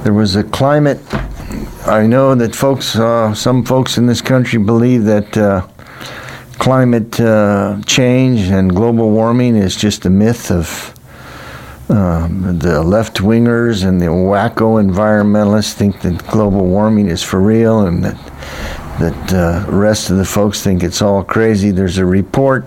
there 0.02 0.14
was 0.14 0.35
a 0.37 0.42
climate. 0.42 1.00
I 1.87 2.06
know 2.06 2.35
that 2.35 2.54
folks, 2.54 2.96
uh, 2.96 3.35
some 3.35 3.64
folks 3.64 3.98
in 3.98 4.06
this 4.06 4.20
country 4.20 4.59
believe 4.59 5.04
that 5.04 5.37
uh, 5.37 5.66
climate 6.59 7.20
uh, 7.20 7.80
change 7.87 8.40
and 8.48 8.74
global 8.74 9.11
warming 9.11 9.56
is 9.56 9.76
just 9.76 10.06
a 10.06 10.11
myth 10.11 10.50
of 10.50 10.95
um, 11.88 12.59
the 12.59 12.83
left 12.83 13.18
wingers 13.18 13.87
and 13.87 14.01
the 14.01 14.07
wacko 14.07 14.83
environmentalists 14.83 15.72
think 15.72 16.01
that 16.01 16.27
global 16.27 16.66
warming 16.66 17.07
is 17.07 17.22
for 17.22 17.40
real 17.40 17.87
and 17.87 18.05
that 18.05 18.16
that 18.99 19.33
uh, 19.35 19.70
rest 19.70 20.09
of 20.11 20.16
the 20.16 20.25
folks 20.25 20.62
think 20.62 20.83
it's 20.83 21.03
all 21.03 21.22
crazy. 21.22 21.70
There's 21.70 21.99
a 21.99 22.07
report 22.07 22.64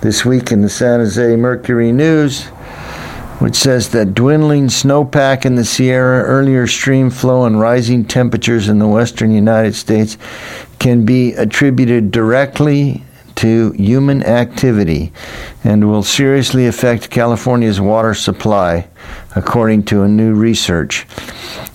this 0.00 0.24
week 0.24 0.50
in 0.50 0.62
the 0.62 0.70
San 0.70 1.00
Jose 1.00 1.36
Mercury 1.36 1.92
News 1.92 2.48
which 3.38 3.56
says 3.56 3.90
that 3.90 4.14
dwindling 4.14 4.68
snowpack 4.68 5.44
in 5.44 5.56
the 5.56 5.64
Sierra, 5.64 6.22
earlier 6.22 6.66
stream 6.66 7.10
flow, 7.10 7.44
and 7.44 7.60
rising 7.60 8.04
temperatures 8.04 8.68
in 8.68 8.78
the 8.78 8.86
western 8.86 9.32
United 9.32 9.74
States 9.74 10.16
can 10.78 11.04
be 11.04 11.32
attributed 11.34 12.10
directly 12.10 13.02
to 13.36 13.72
human 13.72 14.22
activity 14.22 15.12
and 15.62 15.88
will 15.88 16.02
seriously 16.02 16.66
affect 16.66 17.10
California's 17.10 17.80
water 17.80 18.14
supply, 18.14 18.88
according 19.34 19.84
to 19.84 20.02
a 20.02 20.08
new 20.08 20.34
research. 20.34 21.04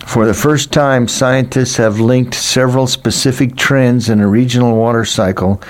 For 0.06 0.26
the 0.26 0.34
first 0.34 0.72
time, 0.72 1.06
scientists 1.06 1.76
have 1.76 2.00
linked 2.00 2.34
several 2.34 2.86
specific 2.86 3.56
trends 3.56 4.08
in 4.08 4.20
a 4.20 4.26
regional 4.26 4.76
water 4.76 5.04
cycle 5.04 5.62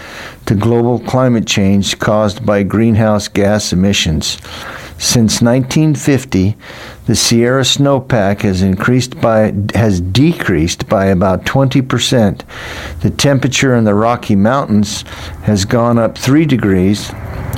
to 0.47 0.55
global 0.55 0.99
climate 0.99 1.47
change 1.47 1.99
caused 1.99 2.47
by 2.47 2.63
greenhouse 2.63 3.29
gas 3.29 3.73
emissions. 3.73 4.39
Since 5.01 5.41
1950, 5.41 6.59
the 7.07 7.17
Sierra 7.17 7.63
snowpack 7.63 8.43
has 8.43 8.61
increased 8.61 9.19
by 9.19 9.55
has 9.75 9.99
decreased 9.99 10.91
by 10.91 11.07
about 11.07 11.47
20%. 11.47 12.43
The 13.01 13.09
temperature 13.09 13.75
in 13.75 13.85
the 13.85 13.95
Rocky 13.95 14.37
Mountains 14.37 15.03
has 15.45 15.65
gone 15.65 15.99
up 15.99 16.19
3 16.19 16.45
degrees 16.45 17.11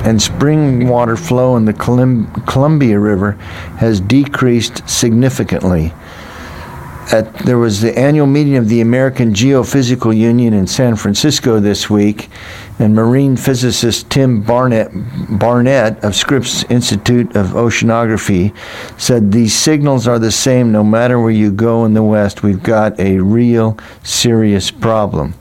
and 0.05 0.21
spring 0.21 0.87
water 0.87 1.17
flow 1.17 1.57
in 1.57 1.65
the 1.65 1.73
Columbia 1.73 2.97
River 2.97 3.33
has 3.77 3.99
decreased 3.99 4.87
significantly 4.87 5.91
at, 7.11 7.33
there 7.39 7.57
was 7.57 7.81
the 7.81 7.97
annual 7.97 8.27
meeting 8.27 8.55
of 8.55 8.69
the 8.69 8.81
American 8.81 9.33
Geophysical 9.33 10.15
Union 10.15 10.53
in 10.53 10.67
San 10.67 10.95
Francisco 10.95 11.59
this 11.59 11.89
week, 11.89 12.29
and 12.79 12.95
marine 12.95 13.37
physicist 13.37 14.09
Tim 14.09 14.41
Barnett, 14.41 14.89
Barnett 15.39 16.03
of 16.03 16.15
Scripps 16.15 16.63
Institute 16.65 17.35
of 17.35 17.47
Oceanography 17.47 18.55
said 18.99 19.31
these 19.31 19.55
signals 19.55 20.07
are 20.07 20.19
the 20.19 20.31
same 20.31 20.71
no 20.71 20.83
matter 20.83 21.19
where 21.19 21.31
you 21.31 21.51
go 21.51 21.85
in 21.85 21.93
the 21.93 22.03
West. 22.03 22.43
We've 22.43 22.63
got 22.63 22.99
a 22.99 23.19
real 23.19 23.77
serious 24.03 24.71
problem 24.71 25.35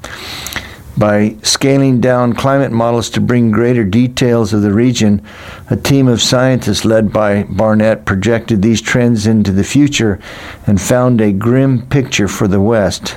by 0.96 1.34
scaling 1.42 2.00
down 2.00 2.34
climate 2.34 2.72
models 2.72 3.08
to 3.10 3.20
bring 3.20 3.50
greater 3.50 3.84
details 3.84 4.52
of 4.52 4.62
the 4.62 4.72
region, 4.72 5.22
a 5.70 5.76
team 5.76 6.06
of 6.06 6.20
scientists 6.20 6.84
led 6.84 7.12
by 7.12 7.44
Barnett 7.44 8.04
projected 8.04 8.60
these 8.60 8.82
trends 8.82 9.26
into 9.26 9.52
the 9.52 9.64
future 9.64 10.20
and 10.66 10.80
found 10.80 11.20
a 11.20 11.32
grim 11.32 11.86
picture 11.86 12.28
for 12.28 12.46
the 12.46 12.60
West. 12.60 13.16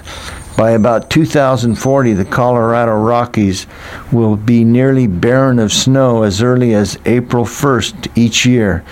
By 0.58 0.72
about 0.72 1.10
2040, 1.10 2.14
the 2.14 2.24
Colorado 2.24 2.94
Rockies 2.94 3.68
will 4.12 4.38
be 4.38 4.64
nearly 4.64 5.06
barren 5.06 5.60
of 5.60 5.74
snow 5.74 6.24
as 6.24 6.42
early 6.42 6.74
as 6.74 6.98
April 7.06 7.44
1st 7.44 8.16
each 8.16 8.46
year, 8.46 8.86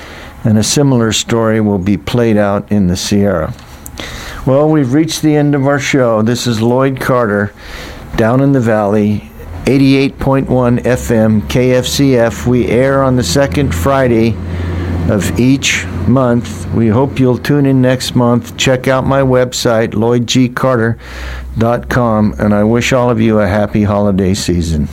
and 0.44 0.58
a 0.58 0.64
similar 0.64 1.14
story 1.14 1.62
will 1.62 1.80
be 1.80 1.96
played 1.96 2.36
out 2.36 2.70
in 2.70 2.88
the 2.88 2.98
Sierra. 2.98 3.54
Well, 4.46 4.68
we've 4.68 4.92
reached 4.92 5.22
the 5.22 5.38
end 5.38 5.56
of 5.56 5.66
our 5.66 5.80
show. 5.80 6.22
This 6.22 6.48
is 6.48 6.62
Lloyd 6.62 7.00
Carter 7.00 7.54
down 8.18 8.42
in 8.42 8.52
the 8.52 8.60
valley, 8.60 9.30
88.1 9.64 10.82
FM 10.82 11.42
KFCF. 11.44 12.46
We 12.46 12.68
air 12.68 13.02
on 13.02 13.16
the 13.16 13.24
second 13.24 13.74
Friday 13.74 14.36
of 15.10 15.40
each 15.40 15.86
month. 16.08 16.70
We 16.74 16.88
hope 16.90 17.20
you'll 17.20 17.38
tune 17.38 17.66
in 17.66 17.82
next 17.82 18.16
month. 18.16 18.58
Check 18.58 18.90
out 18.90 19.06
my 19.06 19.22
website, 19.22 19.92
lloydgcarter.com, 19.94 21.43
and 22.40 22.54
I 22.54 22.64
wish 22.64 22.94
all 22.94 23.10
of 23.10 23.22
you 23.22 23.40
a 23.40 23.48
happy 23.48 23.84
holiday 23.84 24.34
season. 24.34 24.88